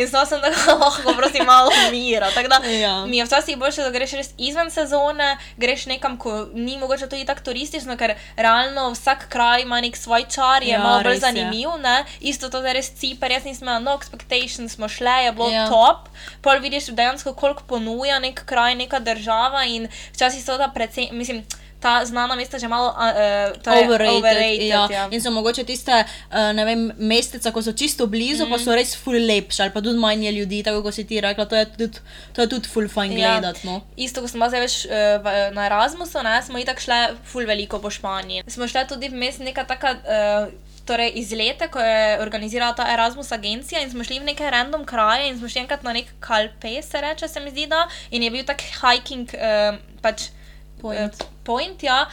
[0.00, 2.30] in zdaj sem tako lahko, prosim, malo mira.
[2.34, 2.94] Tako da ja.
[3.06, 7.28] mi je včasih boljše, da greš res izven sezone, greš nekam, ko ni mogoče tudi
[7.28, 11.68] tako turistično, ker realno vsak kraj ima nek svoj čar, je ja, malo bolj zanimiv.
[11.84, 12.04] Je.
[12.32, 15.68] Isto to, da res ciper, jaz nisem imela no expectations, smo šle, je bilo ja.
[15.68, 16.08] top,
[16.40, 21.44] pol vidiš dejansko, koliko ponuja nek kraj, neka država in včasih so ta predvsem, mislim.
[21.80, 23.52] Ta znana mesta že malo uh,
[23.84, 24.16] overrated.
[24.16, 24.88] overrated ja.
[24.90, 25.08] Ja.
[25.12, 28.50] In so mogoče tiste uh, mestece, ko so čisto blizu, mm.
[28.50, 31.44] pa so res full lepše, ali pa tudi manj ljudi, tako kot si ti rekla.
[31.44, 32.00] To je tudi,
[32.32, 33.36] to je tudi full fine ja.
[33.36, 33.66] gledati.
[33.68, 33.82] No.
[33.96, 37.92] Isto, ko smo zdaj več uh, na Erasmusu, ne, smo itak šli full veliko po
[37.92, 38.48] Španiji.
[38.48, 39.98] Smo šli tudi vmes neka taka.
[40.00, 44.86] Uh, torej izlete, ko je organizirala ta Erasmus agencija in smo šli v neke random
[44.86, 48.22] kraje in smo šli enkrat na nek kalpe, se reče, se mi zdi, da in
[48.22, 50.30] je bil tak hiking uh, pač,
[50.80, 51.22] point.
[51.22, 52.06] Uh, point ja.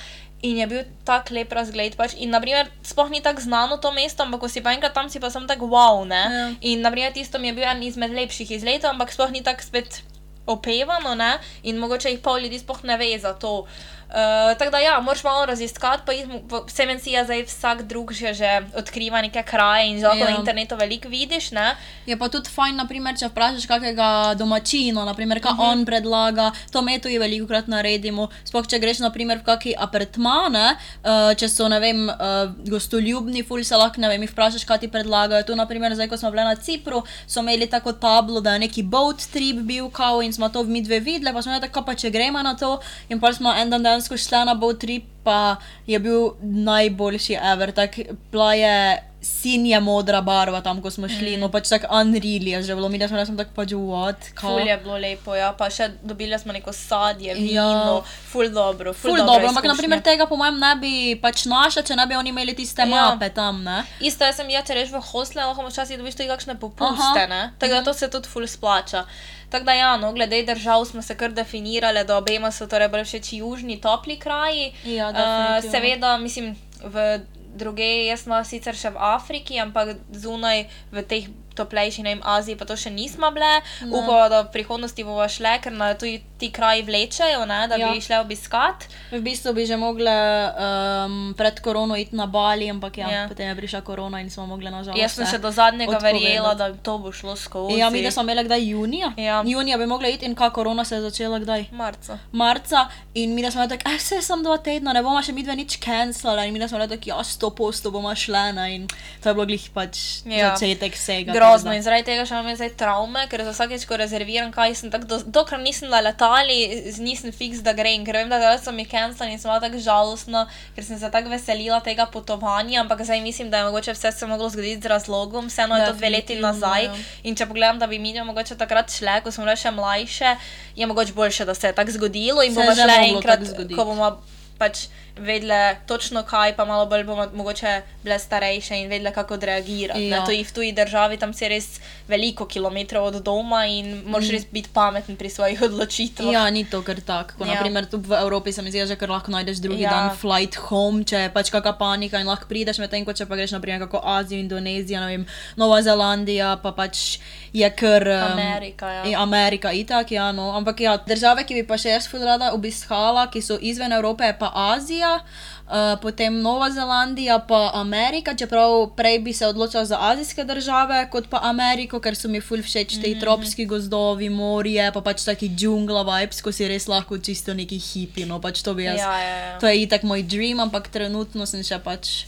[0.44, 1.94] In je bil tako lep razgled.
[1.96, 2.18] Pač.
[2.20, 5.22] In, naprimer, sploh ni tako znano to mesto, ampak ko si pa enkrat tam, si
[5.24, 6.04] pa sem tako wow.
[6.04, 6.52] Ja.
[6.60, 10.04] In, naprimer, tisto mi je bil en izmed lepših izletov, ampak sploh ni tako spet
[10.46, 11.38] opevano ne?
[11.64, 13.66] in mogoče jih pol ljudi sploh ne ve za to.
[14.14, 16.04] Uh, tako da, ja, moraš malo raziskati,
[16.50, 20.20] pa vse meni je zdaj vsak drug že, že odkriva neke kraje in že lahko
[20.20, 20.30] ja.
[20.30, 21.52] na internetu veliko vidiš.
[21.52, 21.76] Ne?
[22.06, 25.66] Je pa tudi fajn, naprimer, če vprašaš kakega domačina, naprimer, kaj uh mhm.
[25.66, 25.72] -huh.
[25.72, 28.28] on predlaga, to me tudi veliko krat naredimo.
[28.44, 33.64] Sploh, če greš naprimer, v kakšne apartmane, uh, če so, ne vem, uh, gostoljubni, ful
[33.64, 35.44] se lahko, ne vem, jih vprašaš, kaj ti predlagajo.
[35.44, 38.84] Tu, naprimer, zdaj, ko smo bili na Cipru, so imeli tako tablo, da je neki
[38.84, 42.10] boat trip bil, kao in smo to mi dve videli, pa smo rekli, pa če
[42.10, 45.56] gremo na to in pa smo en dan dejansko šla na boat trip, pa
[45.88, 47.72] je bil najboljši ever.
[47.72, 48.00] Tak,
[48.32, 48.78] bila je
[49.24, 51.40] sinja modra barva tam, ko smo šli, mm.
[51.40, 54.28] no pač tako unreal je že bilo, mi smo rekli, tako pač what.
[54.40, 57.38] Ful je bilo lepo, ja, pa še dobili smo neko sadje, ja.
[57.40, 58.02] vino, ja.
[58.32, 58.94] ful dobro.
[58.94, 62.20] Ful, ful dobro, ampak naprimer tega po mojem ne bi pač našla, če ne bi
[62.20, 62.92] oni imeli tiste ja.
[62.92, 63.84] mape tam, ne.
[64.04, 67.30] Isto, jaz sem ja, če reš v hostle, lahko včasih dobiš tudi kakšne popuste, Aha.
[67.32, 67.44] ne.
[67.60, 67.88] Tako da mhm.
[67.88, 69.08] to se tudi ful splača.
[69.54, 73.04] Tako da, ja, no, glede držav smo se kar definirali, da obema so torej bolj
[73.06, 74.72] všeč južni, topli kraji.
[74.86, 77.24] Ja, uh, seveda, mislim, v
[77.54, 82.58] druge, jaz sem sicer še v Afriki, ampak zunaj v teh toplejši, ne vem, Aziji,
[82.58, 83.62] pa to še nismo bile.
[83.86, 87.92] Upamo, da v prihodnosti bomo šle, ker na tudi ti kraji vlečejo, ne, da ja.
[87.92, 88.84] bi šle obiskat.
[89.12, 93.22] V bistvu bi že mogle um, pred korono iti na Bali, ampak ja, ja.
[93.32, 95.00] potem je prišla korona in smo mogli nažalost.
[95.00, 97.80] Jaz sem še do zadnjega verjela, da to bo šlo skozi.
[97.80, 99.14] Ja, mi smo imeli kdaj junija.
[99.18, 99.40] Ja.
[99.48, 101.70] Junija bi mogla iti in kaj korona se je začela kdaj?
[101.72, 102.20] Marca.
[102.32, 105.56] Marca in mi smo rekli, eh, se sem dva tedna, ne bomo še mi dve
[105.56, 108.88] nič cancelali in mi smo rekli, ja, sto posto bomo šle in
[109.24, 110.52] to je bilo glih pač ja.
[110.52, 114.52] začetek vsega grozno in zaradi tega še imam zdaj travme, ker za vsakeč, ko rezerviram,
[114.52, 116.02] kaj sem tako, do, dokler nisem na
[116.34, 119.60] letali, nisem fiks, da grem, ker vem, da zdaj so mi cancel in sem bila
[119.62, 123.94] tako žalostna, ker sem se tako veselila tega potovanja, ampak zdaj mislim, da je mogoče
[123.94, 126.86] vse se moglo zgoditi z razlogom, vseeno je to dve leti nazaj.
[126.86, 126.96] Ja.
[127.24, 130.36] In če pogledam, da bi mi mogoče takrat šle, ko smo bile še mlajše,
[130.76, 134.16] je mogoče boljše, da se je tako zgodilo in bomo šle enkrat, ko bomo
[134.58, 140.08] pač vedle točno kaj, pa malo bolj bomo mogoče bile starejše in vedle, kako odreagirati.
[140.08, 140.26] Ja.
[140.26, 144.32] To je v tuji državi, tam si res veliko kilometrov od doma in moraš mm.
[144.32, 146.34] res biti pameten pri svojih odločitvah.
[146.34, 147.46] Ja, ni to kar tako.
[147.46, 147.54] Ja.
[147.54, 149.92] Naprimer, tu v Evropi se mi zdi, že kar lahko najdeš drugi ja.
[149.92, 153.38] dan flight home, če je pač kakšna panika in lahko prideš medtem, ko če pa
[153.38, 157.20] greš naprimer kako Azijo, Indonezijo, vem, Nova Zelandija, pa pač
[157.54, 158.08] je kar.
[158.08, 159.22] Um, Amerika, ja.
[159.22, 160.52] Amerika, itak, ja, no.
[160.58, 164.52] Ampak ja, države, ki bi pa še jaz rada obiskala, ki so izven Evrope, pa
[164.74, 165.03] Azija.
[165.04, 165.24] Avstralija,
[165.68, 171.30] uh, potem Nova Zelandija, pa Amerika, čeprav prej bi se odločila za azijske države kot
[171.30, 173.20] pa Ameriko, ker so mi ful všeč te mm -hmm.
[173.20, 178.26] tropski gozdovi, morje, pa pač taki džungla vibes, ko si res lahko čisto neki hipi.
[178.26, 179.60] No, pač to, jaz, ja, ja, ja.
[179.60, 182.26] to je itak moj dream, ampak trenutno sem še pač.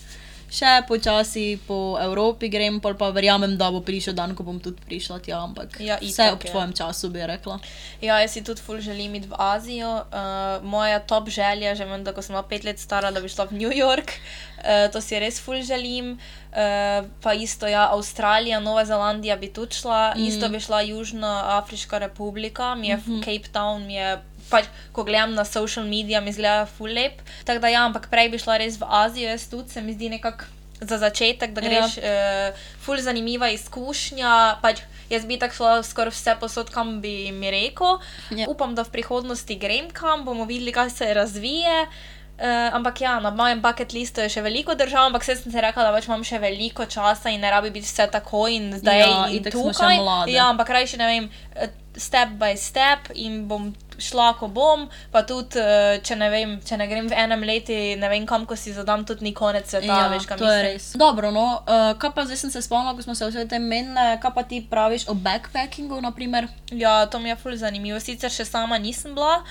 [0.52, 4.82] Še počasi po Evropi grem, pol pa verjamem, da bo prišel dan, ko bom tudi
[4.86, 6.52] prišla tja, ampak Ja, vse itak, ob ja.
[6.52, 7.60] tvojem času bi rekla.
[8.02, 10.06] Ja, jaz si tudi ful želim iti v Azijo.
[10.10, 13.32] Uh, moja top želja, že vem, da ko sem bila pet let stara, da bi
[13.32, 14.18] šla v New York.
[14.62, 16.16] Uh, to si res ful želim.
[16.56, 20.24] Uh, pa isto, ja, Avstralija, Nova Zelandija bi tudi šla, mm.
[20.30, 23.20] isto bi šla Južna Afriška republika, mi je mm -hmm.
[23.26, 24.22] Cape Town, mi je.
[24.50, 27.22] Pač, ko gledam na social medije, mi zgleda ful lep.
[27.46, 30.12] Tako da, ja, ampak prej bi šla res v Azijo, jaz tudi se mi zdi
[30.14, 32.52] nekako za začetek, da greš, ja.
[32.52, 34.60] uh, ful zanimiva izkušnja.
[34.62, 37.98] Pač, jaz bi tako šla skoraj vse posod, kam bi mi rekel.
[38.36, 38.50] Ja.
[38.52, 41.88] Upam, da v prihodnosti grem kam, bomo videli, kaj se razvije.
[42.36, 45.62] Uh, ampak ja, na mojem bucket listu je še veliko držav, ampak zdaj sem si
[45.64, 49.00] rekla, da pač imam še veliko časa in ne rabi biti vse tako in zdaj
[49.00, 50.02] Ja, in še tukaj.
[50.28, 55.24] Ja, ampak rajši ne vem, eh, step by step in bom šla, ko bom, pa
[55.28, 58.56] tudi, eh, če ne vem, če ne grem v enem letu, ne vem kam, ko
[58.56, 60.92] si zadam, tudi ni konec sveta, Ja, veš, to je res.
[61.00, 64.18] Dobro, no, uh, kaj pa zdaj sem se spomnila, ko smo se vse tem menili,
[64.22, 66.48] kaj pa ti praviš o backpackingu, naprimer?
[66.72, 68.00] Ja, to mi je ful zanimivo.
[68.00, 69.42] Sicer še sama nisem bila.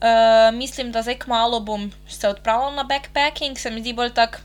[0.00, 4.42] Uh, mislim, da zdaj kmalo bom se odpravila na backpacking, se mi zdi bolj tako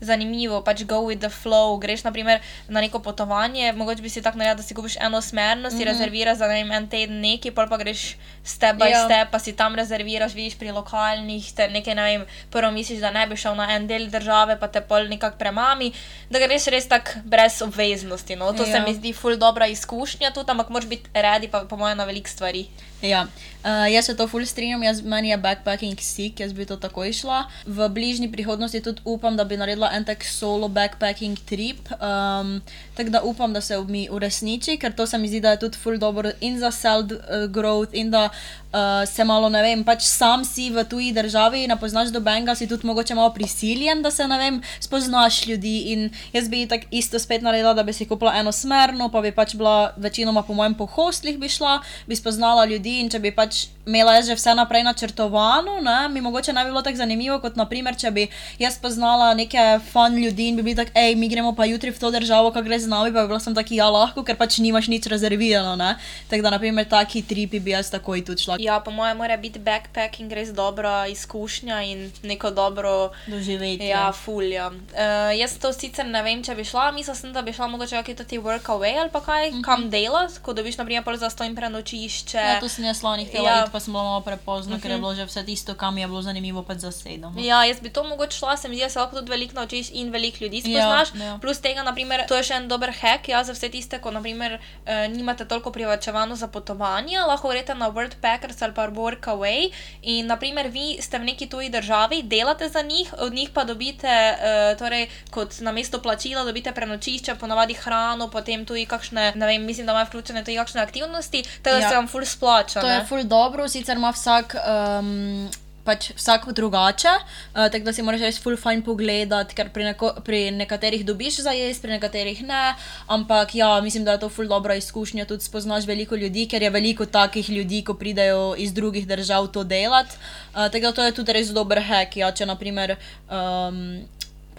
[0.00, 1.78] zanimivo, pač go with the flow.
[1.80, 5.70] Greš naprimer na neko potovanje, mogoče bi si tako naredila, da si kupiš eno smerno,
[5.70, 5.80] si mm.
[5.80, 5.84] -hmm.
[5.84, 8.98] rezerviraš za vem, en teden neki, pa greš step by Ja.
[8.98, 9.04] yeah.
[9.04, 13.10] step, pa si tam rezerviraš, vidiš pri lokalnih, te nekaj ne vem, prvo misliš, da
[13.10, 15.92] ne bi šel na en del države, pa te pol nekako premami,
[16.30, 18.36] da greš res tako brez obveznosti.
[18.36, 18.52] No?
[18.52, 18.66] To ja.
[18.66, 18.84] se Ja.
[18.86, 22.28] mi zdi ful dobra izkušnja tudi, ampak moraš biti redi pa po mojem na veliko
[22.28, 22.66] stvari.
[23.02, 23.28] Ja,
[23.62, 27.12] uh, jaz se to ful strinjam, jaz, meni je backpacking sik, jaz bi to takoj
[27.14, 27.44] šla.
[27.66, 31.78] V bližnji prihodnosti tudi upam, da bi naredila en tak solo backpacking trip.
[32.02, 32.58] Um,
[32.98, 35.78] tako da upam, da se mi uresniči, ker to se mi zdi, da je tudi
[35.78, 40.66] ful dobro in za self-growth, in da uh, se malo, ne vem, pač sam si
[40.74, 44.58] v tuji državi, ne poznaš dobenga, si tudi mogoče malo prisiljen, da se, ne vem,
[44.82, 45.76] spoznaš ljudi.
[45.94, 49.32] In jaz bi tako isto spet naredila, da bi si kupila eno smerno, pa bi
[49.32, 53.30] pač bila večinoma po mojem po hostlih bi šla, bi spoznala ljudi in če bi
[53.30, 57.38] pač imela jaz že vse naprej načrtovano, ne, mi mogoče ne bi bilo tako zanimivo,
[57.40, 58.26] kot naprimer, če bi
[58.60, 61.98] jaz spoznala neke fan ljudi in bi bili tako, hej, mi gremo pa jutri v
[61.98, 64.58] to državo, kako gre z nami, pa bi bila sem taki, ja, lahko, ker pač
[64.60, 65.94] nimaš nič rezervirano, ne.
[66.28, 69.58] Tako da, naprimer, taki tripi bi jaz takoj tudi šla Ja, po mojem mora biti
[69.58, 73.10] backpacking res dobra izkušnja in neko dobro.
[73.26, 73.88] doživeti.
[73.88, 74.68] Ja, fulja.
[74.68, 78.02] Uh, jaz to sicer ne vem, če bi šla, mislila sem, da bi šla mogoče
[78.02, 79.64] kakšen ti workaway ali pa kaj, mm -hmm.
[79.64, 82.38] kam delati, ko dobiš naprimer za stojn prenočišče.
[82.38, 83.77] Ja, to sem jaz htela Ja.
[83.78, 83.80] Ja.
[83.80, 84.82] pa sem bila malo prepozna, uh -huh.
[84.82, 87.32] ker je bilo že vse tisto, kam je bilo zanimivo, pač zasedeno.
[87.38, 89.90] Ja, jaz bi to mogoče šla, se mi zdi, da se lahko tudi veliko naučiš
[89.92, 91.08] in veliko ljudi spoznaš.
[91.14, 91.38] Ja, ja.
[91.40, 94.58] Plus tega, naprimer, to je še en dober hack, ja, za vse tiste, ko naprimer,
[94.86, 99.70] eh, nimate toliko privačevano za potovanja, lahko greste na Wordpackers ali pa Workaway
[100.02, 104.06] in naprimer vi ste v neki tuji državi, delate za njih, od njih pa dobite,
[104.08, 109.64] eh, torej kot na mesto plačila, dobite prenočišče, ponavadi hrano, potem tudi kakšne, ne vem,
[109.64, 111.88] mislim, da imajo vključene tudi kakšne aktivnosti, tako da Ja.
[111.88, 112.80] se vam full splača.
[112.80, 112.94] To ne.
[112.94, 114.56] je ful dobro, sicer ima vsak.
[114.64, 115.48] Um,
[115.88, 120.10] Pač vsak drugače, uh, tako da si moraš res full fine pogledati, ker pri, neko,
[120.20, 122.74] pri nekaterih dobiš za jesti, pri nekaterih ne.
[123.08, 126.70] Ampak ja, mislim, da je to full dobra izkušnja, tudi spoznaš veliko ljudi, ker je
[126.74, 130.20] veliko takih ljudi, ko pridejo iz drugih držav to delati.
[130.52, 132.98] Uh, tako da to je tudi res dober hack, ja, če naprimer.
[133.32, 134.04] Um,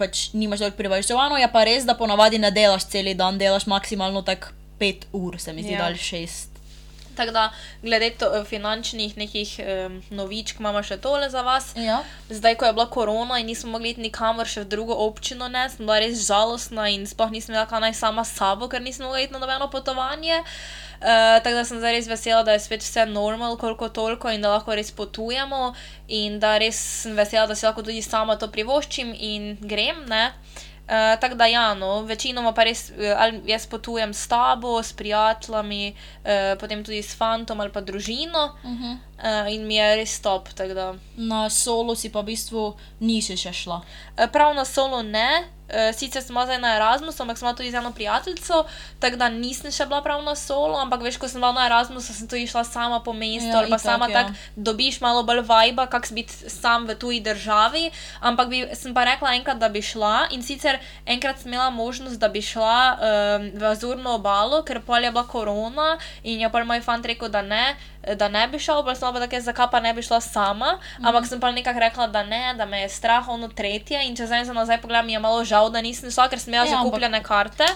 [0.00, 4.24] Pač nimaš toliko privačevano, je pa res, da ponavadi ne delaš cel dan, delaš maksimalno
[4.26, 5.84] tako 5 ur, se mi zdi, ja.
[5.86, 6.59] ali 6.
[7.20, 7.52] Tako da,
[7.82, 11.74] glede to, eh, finančnih nekih um, novičk, imamo še tole za vas.
[11.76, 11.98] Ja.
[12.30, 15.66] Zdaj, ko je bila korona in nismo mogli iti nikamor še v drugo občino, ne,
[15.68, 19.20] sem bila res žalostna in sploh nisem vedela, kaj naj sama sabo, ker nisem mogla
[19.20, 20.40] iti na nobeno potovanje.
[21.00, 24.40] Uh, tako da sem zdaj res vesela, da je spet vse normal, koliko toliko in
[24.40, 25.74] da lahko res potujemo,
[26.08, 30.06] in da res sem vesela, da si lahko tudi sama to privoščim in grem.
[30.08, 30.30] Ne.
[30.90, 34.92] Uh, tako da, ja, no, večinoma pa res, eh, ali jaz potujem s tabo, s
[34.92, 38.96] prijatelji, uh, potem tudi s fantom ali pa družino Uh -huh.
[39.22, 40.48] Uh, in mi je res top.
[41.16, 43.80] Na solo si pa v bistvu nisi še šla.
[44.16, 47.74] Eh, Prav na solo ne, eh, sicer smo zdaj na Erasmusu, ampak smo tudi z
[47.74, 48.64] eno prijateljico,
[49.00, 52.12] tako da nisem še bila prav na solo, ampak veš, ko sem bila na Erasmusu,
[52.12, 54.22] sem tudi šla sama po mestu Ja, ali pa itak, sama ja.
[54.22, 57.90] tako dobiš malo bolj vajba, kak si biti sam v tuji državi.
[58.20, 62.20] Ampak bi, sem pa rekla enkrat, da bi šla in sicer enkrat sem imela možnost,
[62.20, 66.64] da bi šla um, v Azurno obalo, ker pol je bila korona in je pa
[66.64, 67.76] moj fant rekel, da ne.
[68.10, 71.04] Da ne bi šel, pa sem pa tako, zakaj pa ne bi šla sama, Mhm.
[71.04, 74.00] ampak sem pa nekako rekla, da ne, da me je strah ono tretje.
[74.02, 76.48] In če zdaj se nazaj pogledam, mi je malo žal, da nisem šla, ker sem
[76.48, 77.66] imela Ja, že ampak- kupljene karte.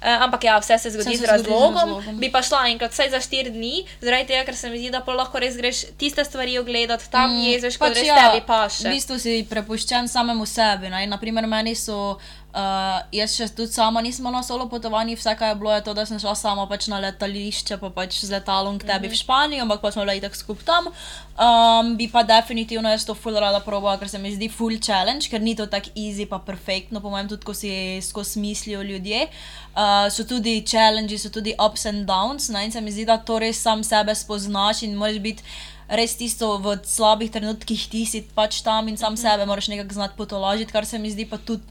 [0.00, 1.74] Uh, ampak ja, vse se zgodi Vse z se z razlogom.
[1.74, 2.16] razlogom.
[2.16, 5.00] Bi pa šla enkrat vsaj za štiri dni, zaradi tega, ker se mi zdi, da
[5.00, 8.82] pa lahko res greš tiste stvari ogledati, tam mm, jeziš, kot res ja, tebi paše.
[8.82, 10.88] V bistvu si prepuščen samemu sebi.
[10.88, 11.06] Ne?
[11.06, 12.16] Naprimer, meni so.
[12.50, 15.92] Uh, jaz še tudi sama nisem na solo potovanju, vse, kar je bilo, je to,
[15.94, 19.14] da sem šla sama pač na letališče, pa pač z letalom k tebi mm -hmm.
[19.14, 20.90] v Španijo, ampak pa smo bili tako skupaj tam.
[21.38, 25.30] Um, bi pa definitivno jaz to full rada probala, ker se mi zdi full challenge,
[25.30, 29.28] ker ni to tako easy, pa perfektno, po mojem, tudi ko si skozi mislijo ljudje.
[29.76, 32.64] Uh, so tudi challenge, so tudi ups and downs, ne?
[32.64, 35.42] in se mi zdi, da to res sam sebe spoznaš in moraš biti
[35.90, 39.32] res tisto v slabih trenutkih, ti si pač tam in sam mm -hmm.
[39.32, 41.62] sebe moraš nekako znati potolažiti, kar se mi zdi pa tudi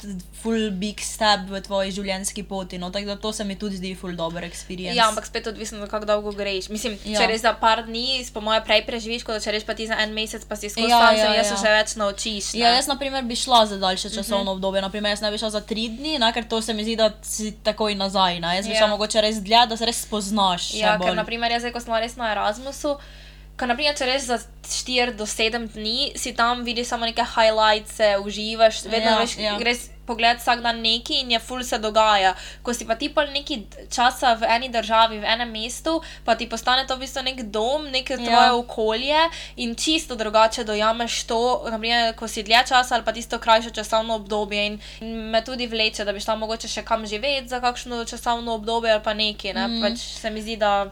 [0.42, 2.78] full big step v tvoji življenjski poti.
[2.78, 2.90] No?
[2.92, 4.96] Tako da to se mi tudi zdi full dober experience.
[4.96, 6.70] Ja, ampak spet odvisno, kako dolgo greš.
[6.70, 7.20] Mislim, ja.
[7.20, 9.96] če res za par dni, po mojem, prej preživiš, kot če reš pa ti za
[10.00, 11.44] en mesec, pa si skozi Ja, tam, ja, ja.
[11.44, 12.54] se že več naučiš.
[12.54, 12.60] ne.
[12.60, 14.52] Ja, jaz, na primer, bi šla za daljše časovno mm -hmm.
[14.52, 14.82] obdobje.
[14.82, 17.12] Naprimer, jaz ne bi šla za tri dni, ne, ker to se mi zdi, da
[17.24, 18.40] si takoj nazaj.
[18.40, 18.56] Ne.
[18.56, 18.78] Jaz bi Ja.
[18.78, 20.62] šla mogoče res dlje, da se res spoznaš.
[20.72, 21.16] še Ja, ker bolj.
[21.16, 22.98] naprimer jaz, ko smo res na Erasmusu,
[23.60, 28.00] ko naprimer če res za 4 do 7 dni si tam vidiš samo neke highlights,
[28.24, 29.56] uživaš, vedno Ja, veš, ja.
[29.60, 32.32] greš pogled vsak dan neki in je full se dogaja.
[32.66, 33.60] Ko si pa ti pol neki
[33.94, 37.86] časa v eni državi, v enem mestu, pa ti postane to v bistvu nek dom,
[37.94, 38.56] neko tvoje Ja.
[38.56, 39.22] okolje
[39.58, 44.16] in čisto drugače dojameš to, naprimer, ko si dlje časa ali pa tisto krajše časovno
[44.16, 48.06] obdobje in, in me tudi vleče, da bi šla mogoče še kam živeti za kakšno
[48.06, 49.82] časovno obdobje ali pa nekaj, ne, mm.
[49.82, 50.90] pač se mi zdi, da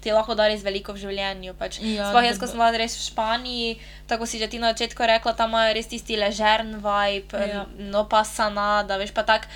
[0.00, 1.54] ti lahko da res veliko v življenju.
[1.58, 1.80] Pač.
[1.82, 3.70] Ja, Sploh jaz, ko sem bila res v Španiji,
[4.06, 7.66] tako si že ti na začetku rekla, tam imajo res tisti ležern vibe, Ja.
[7.78, 9.48] no pa sanada, veš pa tak.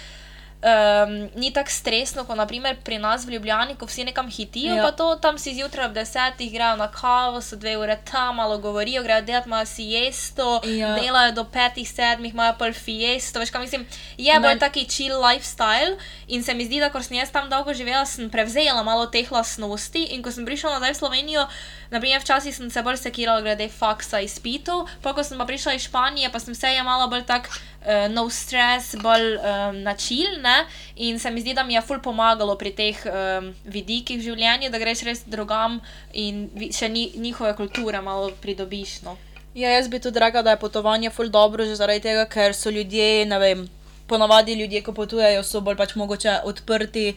[0.62, 4.82] Um, ni tako stresno, kot naprimer pri nas v Ljubljani, ko vsi nekam hitijo, Ja.
[4.84, 8.58] pa to tam si zjutraj ob desetih grejo na kavo, so dve ure tam, malo
[8.58, 10.94] govorijo, grejo delati, imajo siesto, Ja.
[10.94, 13.86] delajo do petih, sedmih, imajo pol fiesto, veš kaj mislim,
[14.16, 15.96] je bolj taki chill lifestyle
[16.28, 19.32] in se mi zdi, da ko sem jaz tam dolgo živela, sem prevzela malo teh
[19.32, 21.48] lastnosti in ko sem prišla nazaj v Slovenijo,
[21.90, 25.82] naprimer včasih sem se bolj sekirala glede faksa izpitov, pa ko sem pa prišla iz
[25.90, 27.50] Španije, pa sem se jemala bolj tak
[27.82, 30.64] uh, no stress, bolj um, na chill, ne,
[30.96, 34.70] in se mi zdi, da mi je ful pomagalo pri teh um, vidikih v življenju,
[34.70, 35.80] da greš res drugam
[36.12, 39.16] in še ni, njihove kulture malo pridobiš, no.
[39.54, 42.72] Ja, jaz bi tudi rekla, da je potovanje ful dobro, že zaradi tega, ker so
[42.72, 43.66] ljudje, ne vem,
[44.08, 47.12] ponavadi ljudje, ko potujejo, so bolj pač mogoče odprti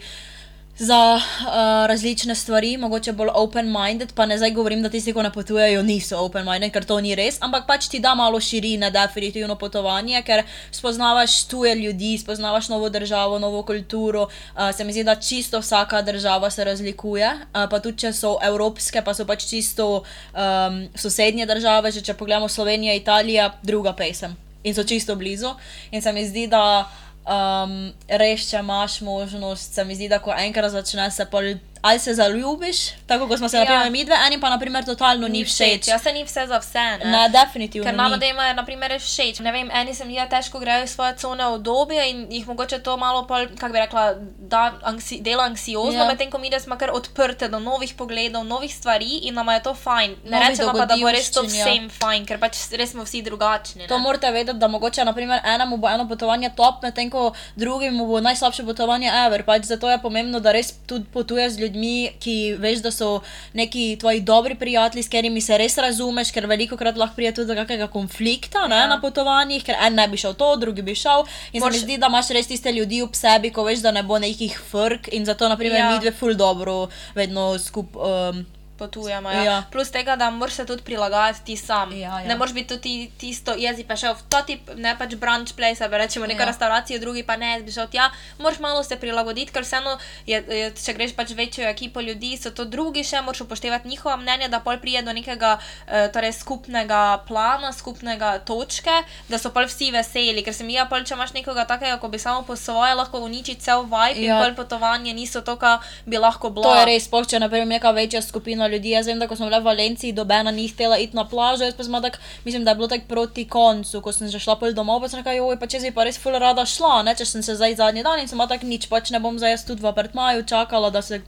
[0.78, 5.32] za uh, različne stvari, mogoče bolj open-minded, pa ne zdaj govorim, da tisti, ko ne
[5.32, 10.20] potujejo, niso open-minded, ker to ni res, ampak pač ti da malo širine, definitivno potovanje,
[10.22, 14.28] ker spoznavaš tuje ljudi, spoznavaš novo državo, novo kulturo.
[14.28, 18.36] Uh, se mi zdi, da čisto vsaka država se razlikuje, uh, pa tudi če so
[18.42, 24.36] evropske, pa so pač čisto um, sosednje države, že če pogledamo Slovenijo, Italija, druga pesem
[24.66, 25.54] in so čisto blizu.
[25.90, 26.90] In se mi zdi, da
[27.26, 27.76] um,
[28.08, 31.56] res, če imaš možnost, se mi zdi, da ko enkrat začneš se pol.
[31.82, 33.62] Ali se zaljubiš, tako kot smo se, Ja.
[33.62, 33.68] ja.
[33.68, 35.88] naprimer, mi dve, enim pa, naprimer, totalno ni všeč.
[35.88, 37.04] Ja, se ni vse za vse, ne.
[37.04, 37.86] Ne, definitivno.
[37.86, 38.18] Ker ni.
[38.18, 39.38] da imajo, na primer, res všeč.
[39.40, 42.96] Ne vem, eni se mi da težko grejo svoje cone obdobja in jih mogoče to
[42.96, 46.02] malo, pol, kako bi rekla, da anksi, dela anksiozno, Ja.
[46.02, 46.08] ja.
[46.08, 49.62] medtem ko mi, da smo kar odprte do novih pogledov, novih stvari in nam je
[49.62, 50.16] to fajn.
[50.24, 51.48] Ne Novih rečemo pa, da bo res to ja.
[51.48, 53.86] vsem fajn, ker pač res smo vsi drugačni.
[53.88, 54.02] To ne.
[54.02, 58.64] morate vedeti, da mogoče naprimer, enemu bo eno potovanje top, medtem ko drugemu bo najslabše
[58.64, 59.42] potovanje ever.
[59.44, 61.75] Pač zato je pomembno, da res tudi potuješ z ljudmi,
[62.18, 63.20] ki veš, da so
[63.52, 67.46] neki tvoji dobri prijatelji, s katerimi se res razumeš, ker veliko krat lahko pride tudi
[67.46, 68.86] do kakega konflikta ne, Ja.
[68.86, 71.24] na potovanjih, ker en ne bi šel to, drugi bi šel.
[71.52, 74.02] In se mi zdi, da imaš res tiste ljudi ob sebi, ko veš, da ne
[74.02, 75.90] bo nekih frk in zato naprimer Ja.
[75.90, 78.02] mi dve ful dobro vedno skupaj.
[78.30, 78.46] Um,
[78.78, 79.30] potujemo.
[79.30, 79.36] Ja.
[79.36, 79.44] Ja.
[79.44, 79.62] Ja.
[79.72, 81.92] Plus tega, da moraš se tudi prilagajati ti sam.
[81.92, 82.28] Ja, ja.
[82.28, 85.88] Ne moreš biti tudi tisto, jaz bi šel v ta tip, ne pač brunch place,
[85.90, 86.46] pa rečemo neka Ja.
[86.46, 86.50] ja.
[86.50, 88.10] restauracija, drugi pa ne, bi šel tja.
[88.38, 92.50] Moraš malo se prilagoditi, ker vseeno, je, je, če greš pač večjo ekipo ljudi, so
[92.50, 97.22] to drugi še, moraš upoštevati njihova mnenja, da pol prije do nekega eh, torej skupnega
[97.28, 101.32] plana, skupnega točke, da so pol vsi veseli, ker se mi je pol, če imaš
[101.32, 104.26] nekoga takega, ko bi samo po svoje lahko uničil cel vibe ja.
[104.26, 104.38] Ja.
[104.38, 106.66] in pol potovanje niso to, kar bi lahko bilo.
[106.68, 108.90] To je res, sploh če naprimer neka večja skupina ljudi.
[108.90, 111.74] Jaz vem, da ko smo bili v Valenciji, dobena ni htela iti na plažo, jaz
[111.74, 114.74] pa sem tak, mislim, da je bilo tako proti koncu, ko sem že šla pol
[114.76, 117.26] domov, pa sem rekla, joj, pa če si pa res ful rada šla, ne, če
[117.26, 119.66] sem se zdaj zadnji dan in sem bila tak nič, pač ne bom zdaj jaz
[119.68, 121.22] tudi v apartmaju čakala, da se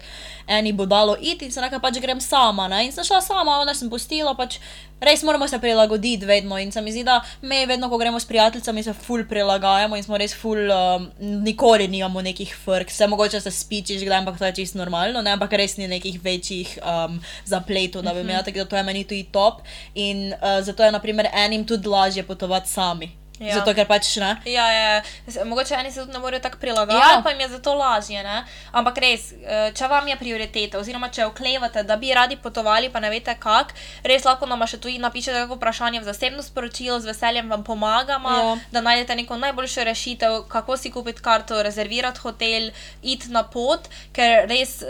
[0.46, 3.60] eni bo dalo iti in sem rekla, pač grem sama, ne, in sem šla sama,
[3.62, 4.58] ona sem pustila, pač
[5.00, 8.26] res moramo se prilagoditi vedno in se mi zdi, da mi vedno, ko gremo s
[8.26, 13.40] prijateljicami, se ful prilagajamo in smo res ful, um, nikoli nimamo nekih frk, se mogoče
[13.40, 17.20] se spičiš, kdaj, ampak to je čisto normalno, ne, ampak res ni nekih večjih um,
[17.44, 19.62] zapletov, da bi imela, tako da to je meni tudi top.
[19.94, 23.27] In uh, zato je naprimer enim tudi lažje potovati sami.
[23.40, 23.54] Ja.
[23.54, 24.36] Zato, ker pač ne.
[24.44, 25.44] Ja, ja, ja.
[25.44, 27.20] mogoče eni se tudi ne morejo tako prilagajati, Ja.
[27.22, 28.22] pa jim je zato lažje.
[28.22, 28.44] Ne?
[28.72, 33.00] Ampak res, eh, če vam je prioriteta, oziroma če oklevate, da bi radi potovali, pa
[33.00, 33.70] ne veste kako,
[34.04, 38.30] res lahko nam še tudi napišete kako vprašanje v zasebno sporočilo, z veseljem vam pomagamo,
[38.30, 38.56] Ja.
[38.72, 42.70] da najdete neko najboljšo rešitev, kako si kupiti karto, rezervirati hotel,
[43.02, 44.88] iti na pot, ker res uh,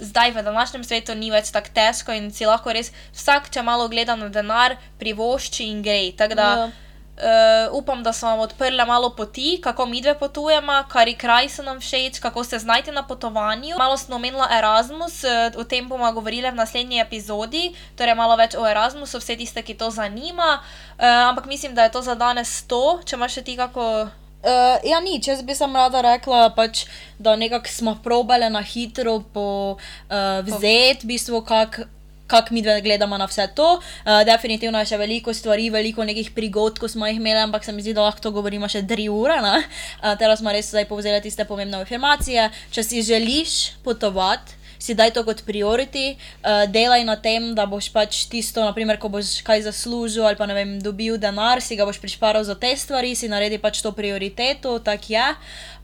[0.00, 3.88] zdaj v današnjem svetu ni več tako težko in si lahko res vsak, če malo
[3.88, 6.12] gleda na denar, privošči in gre.
[6.12, 6.70] Tako da, Ja.
[7.16, 11.62] Uh, upam, da so vam odprle malo poti, kako mi dve potujemo, kari kraj so
[11.62, 13.78] nam všeč, kako se znajti na potovanju.
[13.78, 18.52] Malo smo omenila Erasmus, uh, o tem bomo govorili v naslednji epizodi, torej malo več
[18.54, 20.60] o Erasmusu, vse tiste, ki to zanima.
[20.98, 24.12] Uh, ampak mislim, da je to za danes to, če imaš še ti kako.
[24.46, 26.84] Uh, ja, nič, jaz bi sem rada rekla, pač,
[27.18, 27.32] da
[27.64, 31.95] smo probali na hitro po, uh, vzeti, v bistvu, kako
[32.26, 33.78] kak mi dve gledamo na vse to.
[33.78, 37.72] Uh, definitivno je še veliko stvari, veliko nekih prigod, ko smo jih imeli, ampak se
[37.72, 39.38] mi zdi, da lahko govorimo še tri ure.
[39.38, 42.50] Uh, teraz smo res zdaj povzeli tiste pomembne informacije.
[42.74, 47.88] Če si želiš potovati, si daj to kot priority, uh, delaj na tem, da boš
[47.94, 51.86] pač tisto, naprimer, ko boš kaj zaslužil ali pa ne vem, dobil denar, si ga
[51.88, 55.26] boš prišparal za te stvari, si naredi pač to prioriteto, tak je.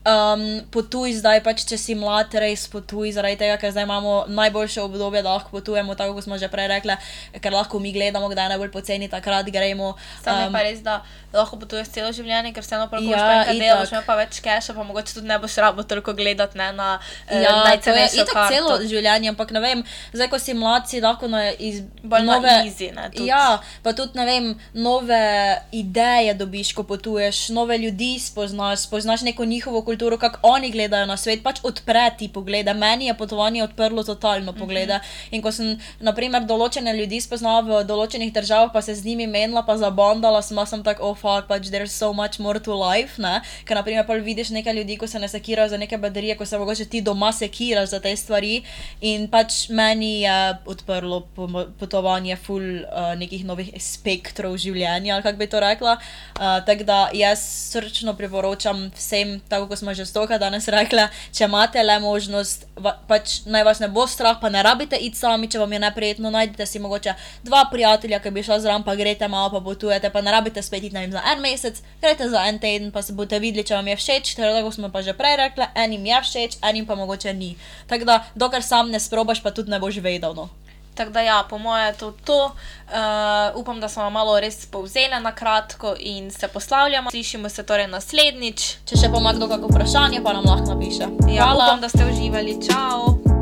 [0.03, 4.81] Um, potuj zdaj, pač, če si mlad, res potuj, zaradi tega, ker zdaj imamo najboljše
[4.83, 6.97] obdobje, da lahko potujemo, tako kot smo že prej rekli,
[7.39, 9.93] ker lahko mi gledamo, kdaj je najbolj poceni, takrat gremo.
[10.19, 10.97] Sam um, je pa res, da
[11.31, 14.83] lahko potuješ celo življenje, ker vseeno prvo Ja, ja, delaš, ima pa več keša, pa
[14.83, 19.31] mogoče tudi ne boš rabo toliko gledati ne, na uh, Ja, to je celo življenje,
[19.31, 22.91] ampak ne vem, zdaj ko si mlad, si lahko na iz Bolj na nove, easy,
[22.91, 23.31] ne, tudi.
[23.31, 25.23] Ja, pa tudi ne vem, nove
[25.71, 31.17] ideje dobiš, ko potuješ, nove ljudi spoznaš, spoznaš neko njihovo kulturo, kako oni gledajo na
[31.17, 32.73] svet, pač odpre ti poglede.
[32.73, 34.93] Meni je potovanje odprlo totalno poglede.
[34.93, 35.27] Mm -hmm.
[35.31, 39.63] In ko sem, naprimer, določene ljudi spoznala v določenih državah, pa se z njimi menila,
[39.63, 43.41] pa zabandala, sem, sem tako, oh, fuck, pač there's so much more to life, ne.
[43.65, 46.57] Ker, naprimer, pol vidiš nekaj ljudi, ko se ne sekirajo za neke baterije, ko se
[46.57, 48.63] mogoče ti doma sekiraš za te stvari.
[49.01, 55.37] In pač meni je odprlo po- potovanje full uh, nekih novih spektrov življenja, ali kako
[55.37, 55.97] bi to rekla.
[55.97, 61.45] Uh, tako da jaz srčno priporočam vsem, tako kot smo že stoka danes rekla, če
[61.49, 65.49] imate le možnost, va, pač naj vas ne bo strah, pa ne rabite iti sami,
[65.51, 69.27] če vam je neprijetno, najdete si mogoče dva prijatelja, ki bi šla zraven, pa greste
[69.27, 72.47] malo, pa potujete, pa ne rabite spet iti ne vem, za en mesec, greste za
[72.47, 75.17] en teden, pa se boste videli, če vam je všeč, ker tako smo pa že
[75.19, 77.53] prej rekli, enim je všeč, enim pa mogoče ni.
[77.91, 80.33] Tako da, dokler sam ne sprobaš, pa tudi ne boš vedel.
[80.37, 80.49] No.
[80.95, 82.45] Tako da, ja, po mojem je to to.
[82.45, 87.11] Uh, upam, da smo malo res povzeli na kratko in se poslavljamo.
[87.11, 88.77] Slišimo se torej naslednjič.
[88.85, 91.07] Če še pa ima kdo kakšno vprašanje, pa nam lahko napiše.
[91.27, 91.65] Ja, Hvala.
[91.65, 92.59] upam, da ste uživali.
[92.69, 93.32] Čau!